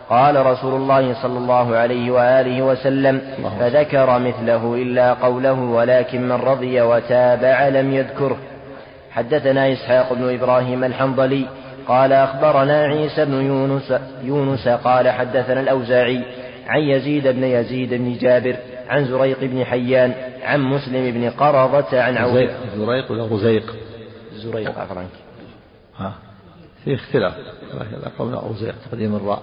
قال 0.10 0.46
رسول 0.46 0.74
الله 0.74 1.14
صلى 1.22 1.38
الله 1.38 1.76
عليه 1.76 2.12
وآله 2.12 2.62
وسلم 2.62 3.22
فذكر 3.60 4.20
مثله 4.20 4.76
إلا 4.76 5.14
قوله 5.14 5.54
ولكن 5.54 6.22
من 6.22 6.36
رضي 6.36 6.82
وتابع 6.82 7.68
لم 7.68 7.94
يذكره 7.94 8.38
حدثنا 9.12 9.74
إسحاق 9.74 10.14
بن 10.14 10.34
إبراهيم 10.34 10.84
الحنظلي 10.84 11.46
قال 11.88 12.14
أخبرنا 12.14 12.84
عيسى 12.84 13.26
بن 13.26 13.34
يونس, 13.34 13.94
يونس 14.24 14.68
قال 14.68 15.10
حدثنا 15.10 15.60
الأوزاعي 15.60 16.22
عن 16.68 16.80
يزيد 16.80 17.28
بن 17.28 17.44
يزيد 17.44 17.94
بن 17.94 18.18
جابر 18.18 18.56
عن 18.90 19.06
زريق 19.06 19.38
بن 19.42 19.66
حيان 19.66 20.14
عن 20.44 20.62
مسلم 20.62 21.12
بن 21.12 21.30
قرضة 21.30 22.02
عن 22.02 22.18
عوف. 22.18 22.50
زريق 22.76 23.12
ولا 23.12 23.26
رزيق 23.32 23.76
زريق 24.40 24.80
عفوا 24.80 25.04
ها؟ 25.98 26.14
في 26.84 26.96
اختلاف. 26.96 27.34
قولنا 28.20 28.40
رزيق 28.40 28.76
تقديم 28.92 29.16
الراء. 29.16 29.42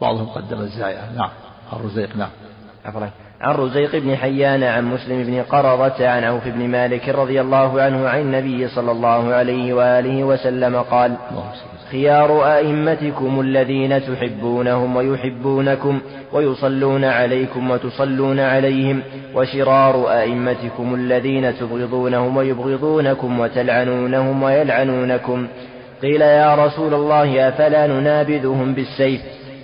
بعضهم 0.00 0.26
قدم 0.26 0.60
الزايا 0.60 1.12
نعم. 1.16 1.30
الرزيق 1.72 2.16
نعم. 2.16 2.30
عفوا 2.84 3.06
عن 3.40 3.54
رزيق 3.54 3.96
بن 3.96 4.16
حيان 4.16 4.62
عن 4.62 4.84
مسلم 4.84 5.24
بن 5.24 5.42
قرضة 5.42 6.08
عن 6.08 6.24
عوف 6.24 6.48
بن 6.48 6.68
مالك 6.68 7.08
رضي 7.08 7.40
الله 7.40 7.82
عنه 7.82 8.08
عن 8.08 8.20
النبي 8.20 8.68
صلى 8.68 8.92
الله 8.92 9.34
عليه 9.34 9.74
وآله 9.74 10.24
وسلم 10.24 10.76
قال 10.76 11.16
خيار 11.94 12.56
أئمتكم 12.56 13.40
الذين 13.40 14.02
تحبونهم 14.02 14.96
ويحبونكم 14.96 16.00
ويصلون 16.32 17.04
عليكم 17.04 17.70
وتصلون 17.70 18.40
عليهم 18.40 19.02
وشرار 19.34 20.10
أئمتكم 20.10 20.94
الذين 20.94 21.58
تبغضونهم 21.58 22.36
ويبغضونكم 22.36 23.40
وتلعنونهم 23.40 24.42
ويلعنونكم. 24.42 25.46
قيل 26.02 26.20
يا 26.20 26.54
رسول 26.54 26.94
الله 26.94 27.48
أفلا 27.48 27.86
ننابذهم 27.86 28.74
بالسيف؟ 28.74 29.20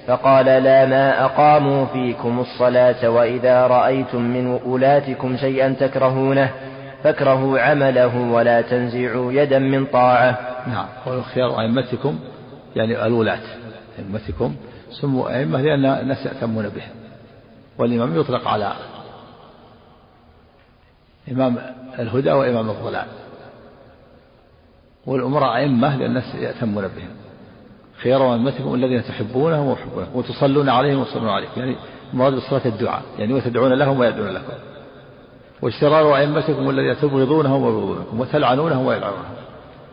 فقال 0.06 0.46
لا 0.46 0.86
ما 0.86 1.24
أقاموا 1.24 1.86
فيكم 1.86 2.40
الصلاة 2.40 3.10
وإذا 3.10 3.66
رأيتم 3.66 4.22
من 4.22 4.58
وولاتكم 4.66 5.36
شيئا 5.36 5.74
تكرهونه. 5.80 6.50
فاكرهوا 7.02 7.60
عمله 7.60 8.18
ولا 8.18 8.60
تنزعوا 8.60 9.32
يدا 9.32 9.58
من 9.58 9.86
طاعة. 9.86 10.38
نعم 10.66 10.86
خيار 11.22 11.60
أئمتكم 11.60 12.18
يعني 12.76 13.06
الولاة 13.06 13.40
أئمتكم 13.98 14.56
سموا 15.00 15.38
أئمة 15.38 15.62
لأن 15.62 15.84
الناس 15.84 16.26
يأتمون 16.26 16.68
بهم 16.68 16.90
والإمام 17.78 18.20
يطلق 18.20 18.48
على 18.48 18.72
إمام 21.32 21.56
الهدى 21.98 22.32
وإمام 22.32 22.70
الضلال. 22.70 23.06
والأمراء 25.06 25.56
أئمة 25.56 25.96
لأن 25.96 26.06
الناس 26.06 26.34
يأتمون 26.34 26.88
بهم 26.88 27.10
خيار 28.02 28.34
أئمتكم 28.34 28.74
الذين 28.74 29.04
تحبونهم 29.04 29.66
ويحبونهم 29.66 30.08
وتصلون 30.14 30.68
عليهم 30.68 30.98
ويصلون 30.98 31.28
عليكم 31.28 31.60
يعني 31.60 31.76
مراد 32.12 32.32
الصلاة 32.32 32.66
الدعاء 32.66 33.02
يعني 33.18 33.34
وتدعون 33.34 33.72
لهم 33.72 34.00
ويدعون 34.00 34.28
لكم. 34.28 34.52
واشترار 35.62 36.16
أئمتكم 36.16 36.70
الذين 36.70 36.96
تبغضونهم 36.96 37.62
ويبغضونكم 37.62 38.20
وتلعنونهم 38.20 38.86
ويلعنونهم. 38.86 39.34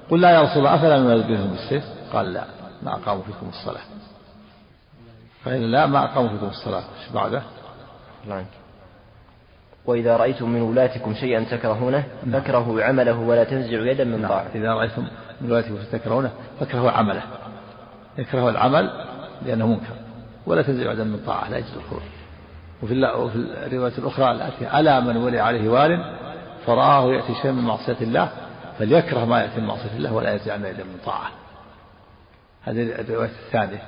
قل 0.10 0.22
لا 0.22 0.30
يا 0.30 0.42
رسول 0.42 0.58
الله 0.58 0.76
أفلا 0.76 1.00
ننبههم 1.00 1.50
بالسيف 1.52 1.84
قال 2.14 2.34
لا 2.34 2.46
ما 2.84 2.94
أقاموا 2.94 3.24
فيكم 3.24 3.50
الصلاة. 3.50 3.84
فإن 5.46 5.62
لا 5.62 5.86
ما 5.86 6.06
أقاموا 6.06 6.30
فيكم 6.30 6.46
الصلاة. 6.46 6.84
إيش 7.00 7.12
بعده؟ 7.14 7.42
نعم. 8.28 8.46
وإذا 9.86 10.18
رأيتم 10.18 10.50
من 10.50 10.62
ولاتكم 10.62 11.14
شيئا 11.14 11.44
تكرهونه 11.44 12.04
نعم. 12.24 12.42
فاكرهوا 12.42 12.84
عمله 12.84 13.20
ولا 13.20 13.44
تنزعوا 13.44 13.86
يدا 13.86 14.04
من 14.04 14.22
نعم. 14.22 14.30
طاعة 14.30 14.48
إذا 14.56 14.74
رأيتم 14.74 15.08
من 15.42 15.52
ولاتكم 15.52 15.78
تكرهونه 15.92 16.32
فاكرهوا 16.60 16.92
عمله. 16.92 17.22
يكره 18.18 18.50
العمل 18.50 19.06
لأنه 19.46 19.68
منكر. 19.68 19.96
ولا 20.46 20.62
تنزعوا 20.62 20.94
يدا 20.94 21.04
من 21.04 21.20
طاعة 21.26 21.50
لا 21.50 21.58
يجوز 21.58 21.76
الخروج. 21.76 22.17
وفي 22.84 22.94
الرواية 22.94 23.98
الأخرى 23.98 24.32
الآتية 24.32 24.80
ألا 24.80 25.00
من 25.00 25.18
ولي 25.18 25.40
عليه 25.40 25.70
وال 25.70 26.16
فرآه 26.66 27.14
يأتي 27.14 27.36
شيئا 27.42 27.52
من 27.52 27.64
معصية 27.64 27.98
الله 28.02 28.30
فليكره 28.80 29.26
ما 29.26 29.42
يأتي 29.42 29.62
من 29.62 29.68
معصية 29.68 29.96
الله 29.96 30.14
ولا 30.14 30.32
ينزعن 30.32 30.66
يدا 30.66 30.84
من 30.84 30.98
طاعة. 31.06 31.32
هذه 32.64 32.82
الرواية 32.82 33.30
الثانية. 33.46 33.82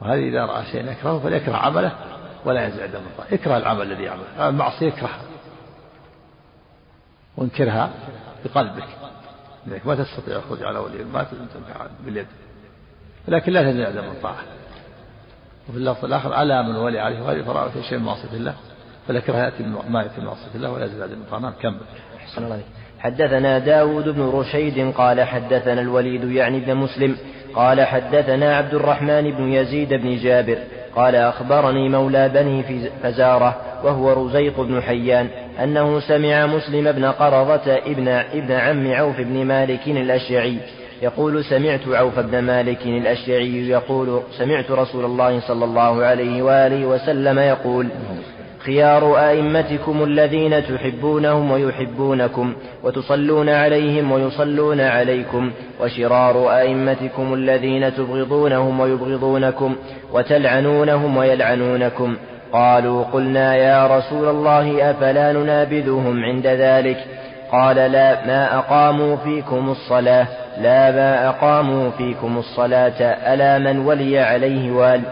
وهذه 0.00 0.28
إذا 0.28 0.44
رأى 0.44 0.64
شيئا 0.64 0.90
يكرهه 0.90 1.18
فليكره 1.18 1.56
عمله 1.56 1.92
ولا 2.44 2.66
يده 2.66 2.98
من 2.98 3.10
طاعة. 3.18 3.26
يكره 3.32 3.56
العمل 3.56 3.82
الذي 3.82 4.02
يعمله 4.02 4.48
المعصية 4.48 4.86
يكرهها. 4.86 5.20
وانكرها 7.36 7.90
بقلبك. 8.44 8.88
لأنك 9.66 9.86
ما 9.86 9.94
تستطيع 9.94 10.36
الخروج 10.36 10.62
على 10.62 10.78
ولي 10.78 11.04
ما 11.04 11.26
باليد. 12.04 12.26
لكن 13.28 13.52
لا 13.52 13.70
يده 13.70 14.02
من 14.02 14.14
طاعة. 14.22 14.42
وفي 15.68 15.78
اللفظ 15.78 16.04
الآخر 16.04 16.42
ألا 16.42 16.62
من 16.62 16.76
ولي 16.76 16.98
عليه 16.98 17.22
وهذه 17.22 17.42
فرأى 17.42 17.70
في 17.70 17.82
شيء 17.82 17.98
من 17.98 18.04
معصية 18.04 18.36
الله 18.36 18.54
فذكرها 19.08 19.44
يأتي 19.44 19.62
ما 19.88 20.02
يأتي 20.02 20.20
من 20.20 20.26
معصية 20.26 20.54
الله 20.54 20.70
ولا 20.70 20.84
يزال 20.84 21.08
من 21.08 21.42
نعم 21.42 21.52
كمل. 21.62 21.80
أحسن 22.16 22.44
الله 22.44 22.60
حدثنا 22.98 23.58
داود 23.58 24.08
بن 24.08 24.22
رشيد 24.22 24.92
قال 24.92 25.22
حدثنا 25.22 25.80
الوليد 25.80 26.24
يعني 26.30 26.58
ابن 26.58 26.74
مسلم 26.74 27.16
قال 27.54 27.80
حدثنا 27.80 28.56
عبد 28.56 28.74
الرحمن 28.74 29.30
بن 29.30 29.52
يزيد 29.52 29.94
بن 29.94 30.16
جابر 30.16 30.58
قال 30.96 31.14
أخبرني 31.14 31.88
مولى 31.88 32.28
بني 32.28 32.62
فزارة 33.02 33.56
وهو 33.84 34.26
رزيق 34.26 34.60
بن 34.60 34.82
حيان 34.82 35.28
أنه 35.62 36.00
سمع 36.00 36.46
مسلم 36.46 36.92
بن 36.92 37.04
قرضة 37.04 37.72
ابن, 37.72 38.08
ابن 38.08 38.52
عم 38.52 38.92
عوف 38.92 39.20
بن 39.20 39.44
مالك 39.44 39.88
الأشعري 39.88 40.58
يقول 41.02 41.44
سمعت 41.44 41.80
عوف 41.88 42.18
بن 42.18 42.38
مالك 42.38 42.86
الأشعري 42.86 43.68
يقول 43.68 44.22
سمعت 44.38 44.70
رسول 44.70 45.04
الله 45.04 45.40
صلى 45.40 45.64
الله 45.64 46.04
عليه 46.04 46.42
وآله 46.42 46.86
وسلم 46.86 47.38
يقول 47.38 47.88
خيار 48.58 49.18
أئمتكم 49.30 50.04
الذين 50.04 50.64
تحبونهم 50.66 51.50
ويحبونكم 51.50 52.54
وتصلون 52.84 53.48
عليهم 53.48 54.12
ويصلون 54.12 54.80
عليكم 54.80 55.50
وشرار 55.80 56.50
أئمتكم 56.58 57.34
الذين 57.34 57.94
تبغضونهم 57.94 58.80
ويبغضونكم 58.80 59.76
وتلعنونهم 60.12 61.16
ويلعنونكم 61.16 62.16
قالوا 62.52 63.02
قلنا 63.04 63.56
يا 63.56 63.98
رسول 63.98 64.28
الله 64.28 64.90
أفلا 64.90 65.32
ننابذهم 65.32 66.24
عند 66.24 66.46
ذلك 66.46 66.96
قال 67.52 67.76
لا 67.76 68.26
ما 68.26 68.58
أقاموا 68.58 69.16
فيكم 69.16 69.70
الصلاة 69.70 70.26
لا 70.58 70.90
ما 70.90 71.28
أقاموا 71.28 71.90
فيكم 71.90 72.38
الصلاة 72.38 73.02
ألا 73.34 73.58
من 73.58 73.78
ولي 73.78 74.18
عليه 74.18 74.72
وال 74.72 75.02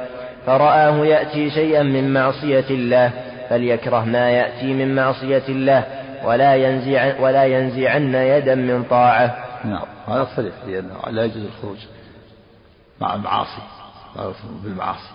فرآه 0.47 1.07
يأتي 1.07 1.51
شيئا 1.51 1.83
من 1.83 2.13
معصية 2.13 2.71
الله 2.71 3.11
فليكره 3.49 4.05
ما 4.05 4.31
يأتي 4.31 4.75
من 4.75 4.95
معصية 4.95 5.43
الله 5.49 5.85
ولا 6.25 6.55
ينزع 6.55 7.21
ولا 7.21 7.45
ينزعن 7.45 8.15
يدا 8.15 8.55
من 8.55 8.85
طاعة. 8.85 9.45
نعم 9.65 9.87
هذا 10.09 10.29
صريح 10.37 10.55
لأنه 10.67 11.01
لا 11.11 11.25
يجوز 11.25 11.45
الخروج 11.45 11.79
مع 13.01 13.15
المعاصي 13.15 13.63
بالمعاصي 14.65 15.15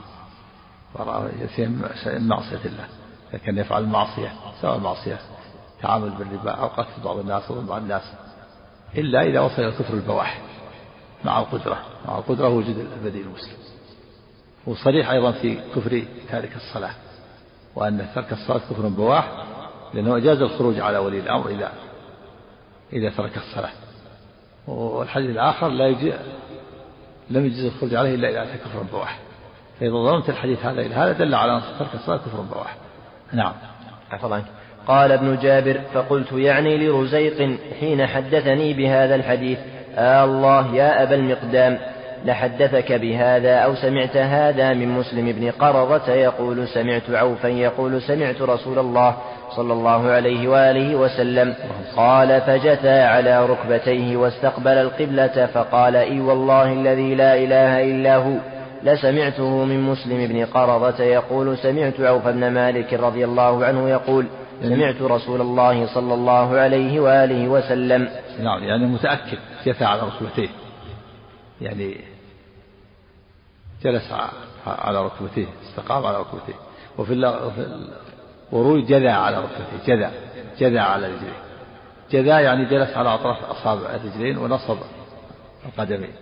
يأتيهم 1.41 1.81
شيء 2.03 2.19
من 2.19 2.27
معصية 2.27 2.65
الله 2.65 2.85
لكن 3.33 3.57
يفعل 3.57 3.83
المعصية 3.83 4.31
سواء 4.61 4.75
المعصية 4.75 5.17
تعامل 5.81 6.09
بالربا 6.09 6.51
أو 6.51 6.67
قتل 6.67 7.03
بعض 7.05 7.17
الناس 7.17 7.51
أو 7.51 7.61
بعض 7.61 7.81
الناس 7.81 8.13
إلا 8.97 9.21
إذا 9.21 9.39
وصل 9.39 9.61
إلى 9.61 9.71
كفر 9.71 9.93
البواح 9.93 10.41
مع 11.25 11.39
القدرة 11.39 11.79
مع 12.07 12.17
القدرة 12.17 12.49
وجود 12.49 12.87
البديل 12.97 13.21
المسلم. 13.21 13.57
وصريح 14.67 15.11
أيضا 15.11 15.31
في 15.31 15.59
كفر 15.75 16.03
تارك 16.29 16.55
الصلاة 16.55 16.93
وأن 17.75 18.07
ترك 18.15 18.31
الصلاة 18.31 18.57
كفر 18.69 18.87
بواح 18.87 19.45
لأنه 19.93 20.17
أجاز 20.17 20.41
الخروج 20.41 20.79
على 20.79 20.97
ولي 20.97 21.19
الأمر 21.19 21.49
إذا 21.49 21.71
إذا 22.93 23.09
ترك 23.09 23.37
الصلاة. 23.37 23.71
والحديث 24.67 25.29
الآخر 25.29 25.67
لا 25.67 25.87
يجي 25.87 26.13
لم 27.29 27.45
يجوز 27.45 27.65
الخروج 27.65 27.95
عليه 27.95 28.15
إلا 28.15 28.29
إذا 28.29 28.43
أتى 28.43 28.57
كفر 28.57 28.83
بواح. 28.91 29.19
فإذا 29.79 29.93
ضمنت 29.93 30.29
الحديث 30.29 30.65
هذا 30.65 30.81
إلى 30.81 30.95
هذا 30.95 31.11
دل 31.11 31.35
على 31.35 31.57
أن 31.57 31.61
ترك 31.79 31.93
الصلاة 31.93 32.17
كفر 32.17 32.41
بواح. 32.41 32.75
نعم. 33.33 33.53
عفوا. 34.11 34.41
قال 34.89 35.11
ابن 35.11 35.37
جابر 35.41 35.79
فقلت 35.93 36.31
يعني 36.31 36.77
لرزيق 36.77 37.57
حين 37.79 38.07
حدثني 38.07 38.73
بهذا 38.73 39.15
الحديث 39.15 39.57
آه 39.97 40.23
الله 40.23 40.75
يا 40.75 41.03
أبا 41.03 41.15
المقدام 41.15 41.77
لحدثك 42.25 42.91
بهذا 42.91 43.55
أو 43.55 43.75
سمعت 43.75 44.17
هذا 44.17 44.73
من 44.73 44.87
مسلم 44.87 45.31
بن 45.31 45.51
قرضة 45.51 46.13
يقول 46.13 46.67
سمعت 46.67 47.09
عوفا 47.09 47.47
يقول 47.47 48.01
سمعت 48.01 48.41
رسول 48.41 48.79
الله 48.79 49.15
صلى 49.55 49.73
الله 49.73 50.09
عليه 50.09 50.47
وآله 50.47 50.95
وسلم 50.95 51.55
قال 51.95 52.41
فجثى 52.41 53.01
على 53.01 53.45
ركبتيه 53.45 54.17
واستقبل 54.17 54.71
القبلة 54.71 55.45
فقال 55.53 55.95
إي 55.95 56.19
والله 56.19 56.73
الذي 56.73 57.15
لا 57.15 57.35
إله 57.37 57.83
إلا 57.83 58.15
هو 58.15 58.33
لسمعته 58.83 59.65
من 59.65 59.81
مسلم 59.81 60.27
بن 60.27 60.45
قرضة 60.45 61.03
يقول 61.03 61.57
سمعت 61.57 61.99
عوف 61.99 62.27
بن 62.27 62.51
مالك 62.51 62.93
رضي 62.93 63.25
الله 63.25 63.65
عنه 63.65 63.89
يقول 63.89 64.25
سمعت 64.61 65.01
رسول 65.01 65.41
الله 65.41 65.93
صلى 65.93 66.13
الله 66.13 66.57
عليه 66.57 66.99
وآله 66.99 67.47
وسلم. 67.47 68.09
نعم 68.39 68.63
يعني 68.63 68.85
متأكد 68.85 69.37
جثى 69.65 69.85
على 69.85 70.01
ركبتيه. 70.01 70.49
يعني 71.61 71.97
جلس 73.83 74.11
على 74.67 75.05
ركبتيه 75.05 75.47
استقام 75.63 76.05
على 76.05 76.19
ركبتيه. 76.19 76.53
وفي 76.97 77.33
وروي 78.51 78.81
جذا 78.81 79.11
على 79.11 79.37
ركبتيه 79.37 79.95
جذا 79.95 80.11
جذا 80.59 80.81
على 80.81 81.07
رجليه. 81.07 81.39
جذا 82.11 82.39
يعني 82.39 82.65
جلس 82.65 82.97
على 82.97 83.13
أطراف 83.13 83.43
أصابع 83.43 83.95
الرجلين 83.95 84.37
ونصب 84.37 84.77
القدمين. 85.65 86.13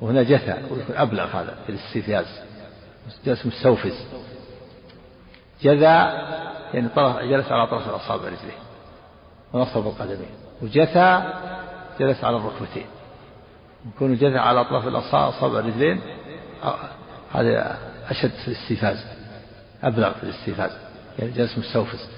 وهنا 0.00 0.22
جثى 0.22 0.54
ويكون 0.70 0.96
أبلغ 0.96 1.24
هذا 1.24 1.54
في 1.66 1.72
الاستفزاز 1.72 2.26
جلس 3.26 3.46
مستوفز. 3.46 4.04
جذا 5.62 6.12
يعني 6.74 6.88
طرف 6.88 7.18
جلس 7.18 7.52
على 7.52 7.62
أطراف 7.62 7.88
الأصابع 7.88 8.24
رجليه 8.24 8.58
ونصب 9.52 9.86
القدمين 9.86 10.30
وجثى 10.62 11.22
جلس 12.00 12.24
على 12.24 12.36
الركبتين. 12.36 12.86
يكون 13.94 14.14
جثى 14.14 14.38
على 14.38 14.60
أطراف 14.60 14.88
الأصابع 14.88 15.58
الرجلين 15.58 16.00
هذا 17.32 17.78
أشد 18.10 18.30
في 18.30 18.48
الاستيفاز 18.48 19.04
أبلغ 19.82 20.12
في 20.12 20.22
الاستيفاز 20.22 20.70
يعني 21.18 21.30
جلس 21.30 21.58
مستوفز. 21.58 22.08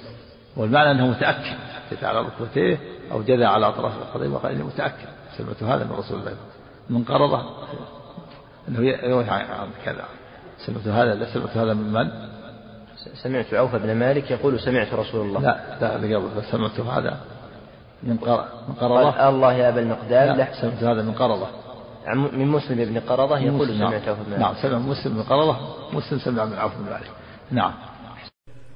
والمعنى 0.56 0.90
أنه 0.90 1.06
متأكد 1.06 1.56
جثى 1.92 2.06
على 2.06 2.20
ركبتيه 2.20 2.78
أو 3.12 3.22
جذى 3.22 3.44
على 3.44 3.68
أطراف 3.68 3.92
القدمين 3.96 4.32
وقال 4.32 4.52
إني 4.52 4.62
متأكد. 4.62 5.08
سمعت 5.38 5.62
هذا 5.62 5.84
من 5.84 5.92
رسول 5.92 6.18
الله. 6.18 6.36
من 6.90 7.04
قرضه 7.04 7.42
أنه 8.68 8.80
يروي 8.80 9.30
عن 9.30 9.70
كذا. 9.84 10.04
سمعت 10.66 10.88
هذا 10.88 11.14
لا 11.14 11.34
سمعت 11.34 11.56
هذا 11.56 11.74
من 11.74 11.92
من؟ 11.92 12.29
سمعت 13.22 13.54
عوف 13.54 13.76
بن 13.76 13.94
مالك 13.94 14.30
يقول 14.30 14.60
سمعت 14.60 14.94
رسول 14.94 15.26
الله. 15.26 15.40
لا 15.40 15.56
لا 15.80 16.16
قبل 16.16 16.42
سمعت 16.50 16.80
هذا 16.80 17.20
من 18.02 18.10
من 18.68 18.74
قرضة. 18.80 19.28
الله 19.28 19.52
يا 19.52 19.68
أبا 19.68 19.80
المقدام 19.80 20.36
لا 20.36 20.46
سمعت 20.60 20.82
هذا 20.82 21.02
من 21.02 21.12
قرضة. 21.12 21.46
من 22.32 22.48
مسلم 22.48 22.84
بن 22.84 23.00
قرضة 23.00 23.38
يقول 23.38 23.68
سمعت 23.68 24.08
عوف 24.08 24.18
بن 24.26 24.30
مالك. 24.30 24.40
نعم 24.40 24.54
سمع 24.54 24.78
مسلم 24.78 25.14
بن 25.14 25.22
قرضة 25.22 25.56
مسلم 25.92 26.18
سمع 26.18 26.44
من 26.44 26.58
عوف 26.58 26.72
بن 26.78 26.84
مالك. 26.84 27.10
نعم. 27.50 27.72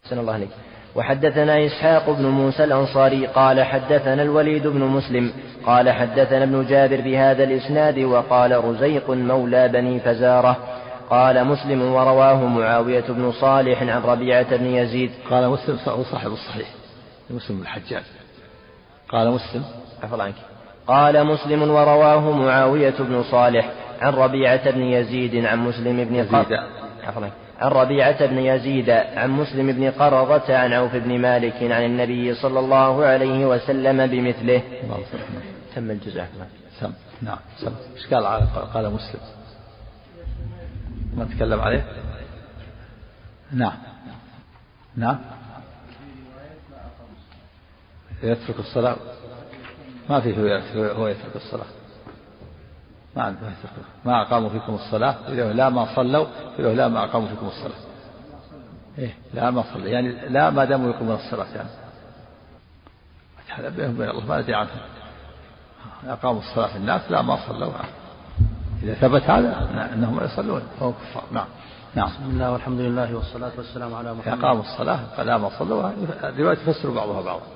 أحسن 0.04 0.18
الله 0.18 0.32
عليك 0.32 0.50
وحدثنا 0.96 1.66
إسحاق 1.66 2.10
بن 2.10 2.26
موسى 2.26 2.64
الأنصاري 2.64 3.26
قال 3.26 3.62
حدثنا 3.62 4.22
الوليد 4.22 4.66
بن 4.66 4.80
مسلم 4.80 5.32
قال 5.66 5.90
حدثنا 5.90 6.42
ابن 6.44 6.66
جابر 6.66 7.00
بهذا 7.00 7.44
الإسناد 7.44 7.98
وقال 7.98 8.64
رزيق 8.64 9.10
مولى 9.10 9.68
بني 9.68 10.00
فزارة. 10.00 10.56
قال 11.10 11.44
مسلم 11.44 11.82
ورواه 11.82 12.44
معاوية 12.46 13.04
بن 13.08 13.32
صالح 13.32 13.82
عن 13.82 14.02
ربيعة 14.02 14.56
بن 14.56 14.66
يزيد. 14.66 15.10
قال 15.30 15.48
مسلم 15.48 15.78
صاحب 16.10 16.32
الصحيح. 16.32 16.68
مسلم 17.30 17.62
الحجاج. 17.62 18.02
قال 19.08 19.30
مسلم. 19.30 19.64
عفوا 20.02 20.22
عنك. 20.22 20.34
قال 20.86 21.26
مسلم 21.26 21.62
ورواه 21.62 22.30
معاوية 22.30 22.94
بن 22.98 23.22
صالح 23.22 23.70
عن 24.00 24.12
ربيعة 24.12 24.70
بن 24.70 24.82
يزيد 24.82 25.44
عن 25.44 25.58
مسلم 25.58 26.04
بن 26.04 26.20
عفوا 27.04 27.28
عن 27.60 27.70
ربيعة 27.70 28.26
بن 28.26 28.38
يزيد 28.38 28.90
عن 28.90 29.30
مسلم 29.30 29.72
بن 29.72 29.90
قرظة 29.90 30.56
عن 30.56 30.72
عوف 30.72 30.96
بن 30.96 31.18
مالك 31.18 31.54
عن 31.62 31.84
النبي 31.84 32.34
صلى 32.34 32.60
الله 32.60 33.04
عليه 33.04 33.46
وسلم 33.46 34.06
بمثله. 34.06 34.62
تم 35.74 35.90
الجزء 35.90 36.22
نعم 37.22 37.38
سم. 37.58 37.72
إيش 37.96 38.14
قال 38.14 38.24
قال 38.74 38.92
مسلم؟ 38.92 39.20
ما 41.14 41.24
تكلم 41.24 41.60
عليه؟ 41.60 41.84
نعم. 43.52 43.78
نعم. 44.96 45.18
يترك 48.22 48.58
الصلاة؟ 48.58 48.96
ما 50.10 50.20
فيه 50.20 50.62
هو 50.92 51.08
يترك 51.08 51.36
الصلاة. 51.36 51.66
ما 53.16 53.22
عنده 53.22 53.40
يترك. 53.40 53.84
ما 54.04 54.22
أقاموا 54.22 54.48
فيكم 54.48 54.74
الصلاة. 54.74 55.30
لا 55.30 55.68
ما 55.68 55.96
صلوا 55.96 56.26
لا 56.58 56.88
ما 56.88 57.04
أقاموا 57.04 57.28
فيكم 57.28 57.46
الصلاة. 57.46 57.78
إيه 58.98 59.14
لا 59.34 59.50
ما 59.50 59.64
صلوا. 59.74 59.86
يعني 59.86 60.28
لا 60.28 60.50
ما 60.50 60.64
داموا 60.64 60.90
يقومون 60.90 61.14
الصلاة 61.14 61.54
يعني. 61.54 61.68
هذا 63.48 63.68
بينهم 63.68 63.94
وبين 63.94 64.08
الله 64.08 64.26
ما 64.26 64.40
ندري 64.40 64.54
عنهم 64.54 64.80
أقاموا 66.06 66.40
الصلاة 66.40 66.68
في 66.68 66.76
الناس 66.76 67.10
لا 67.10 67.22
ما 67.22 67.48
صلوا. 67.48 67.72
إذا 68.84 68.94
ثبت 68.94 69.22
هذا 69.22 69.68
أنهم 69.94 70.20
لا 70.20 70.24
يصلون. 70.24 70.62
فهم 70.80 70.92
كفار 70.92 71.24
نعم. 71.32 71.46
نعم. 71.94 72.08
بسم 72.08 72.30
الله 72.30 72.52
والحمد 72.52 72.80
لله 72.80 73.14
والصلاة 73.14 73.52
والسلام 73.56 73.94
على 73.94 74.14
محمد. 74.14 74.38
أقاموا 74.38 74.62
الصلاة 74.62 75.00
فلا 75.16 75.38
ما 75.38 75.50
صلوا. 75.58 75.90
الرواية 76.24 76.54
تفسر 76.54 76.90
بعضها 76.90 77.20
بعضا 77.20 77.46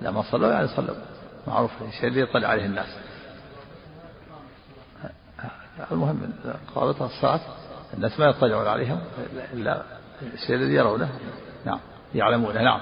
لا 0.00 0.10
ما 0.10 0.22
صلوا 0.22 0.52
يعني 0.52 0.68
صلوا. 0.68 0.94
معروف 1.46 1.70
الشيء 1.88 2.08
اللي 2.08 2.20
يطلع 2.20 2.48
عليه 2.48 2.66
الناس. 2.66 2.88
المهم 5.92 6.32
قالتها 6.74 7.06
الصلاة 7.06 7.40
الناس 7.94 8.20
ما 8.20 8.26
يطلعون 8.26 8.66
عليهم 8.66 9.00
إلا 9.52 9.82
الشيء 10.34 10.56
الذي 10.56 10.74
يرونه. 10.74 11.08
نعم 11.64 11.78
يعلمونه. 12.14 12.62
نعم. 12.62 12.80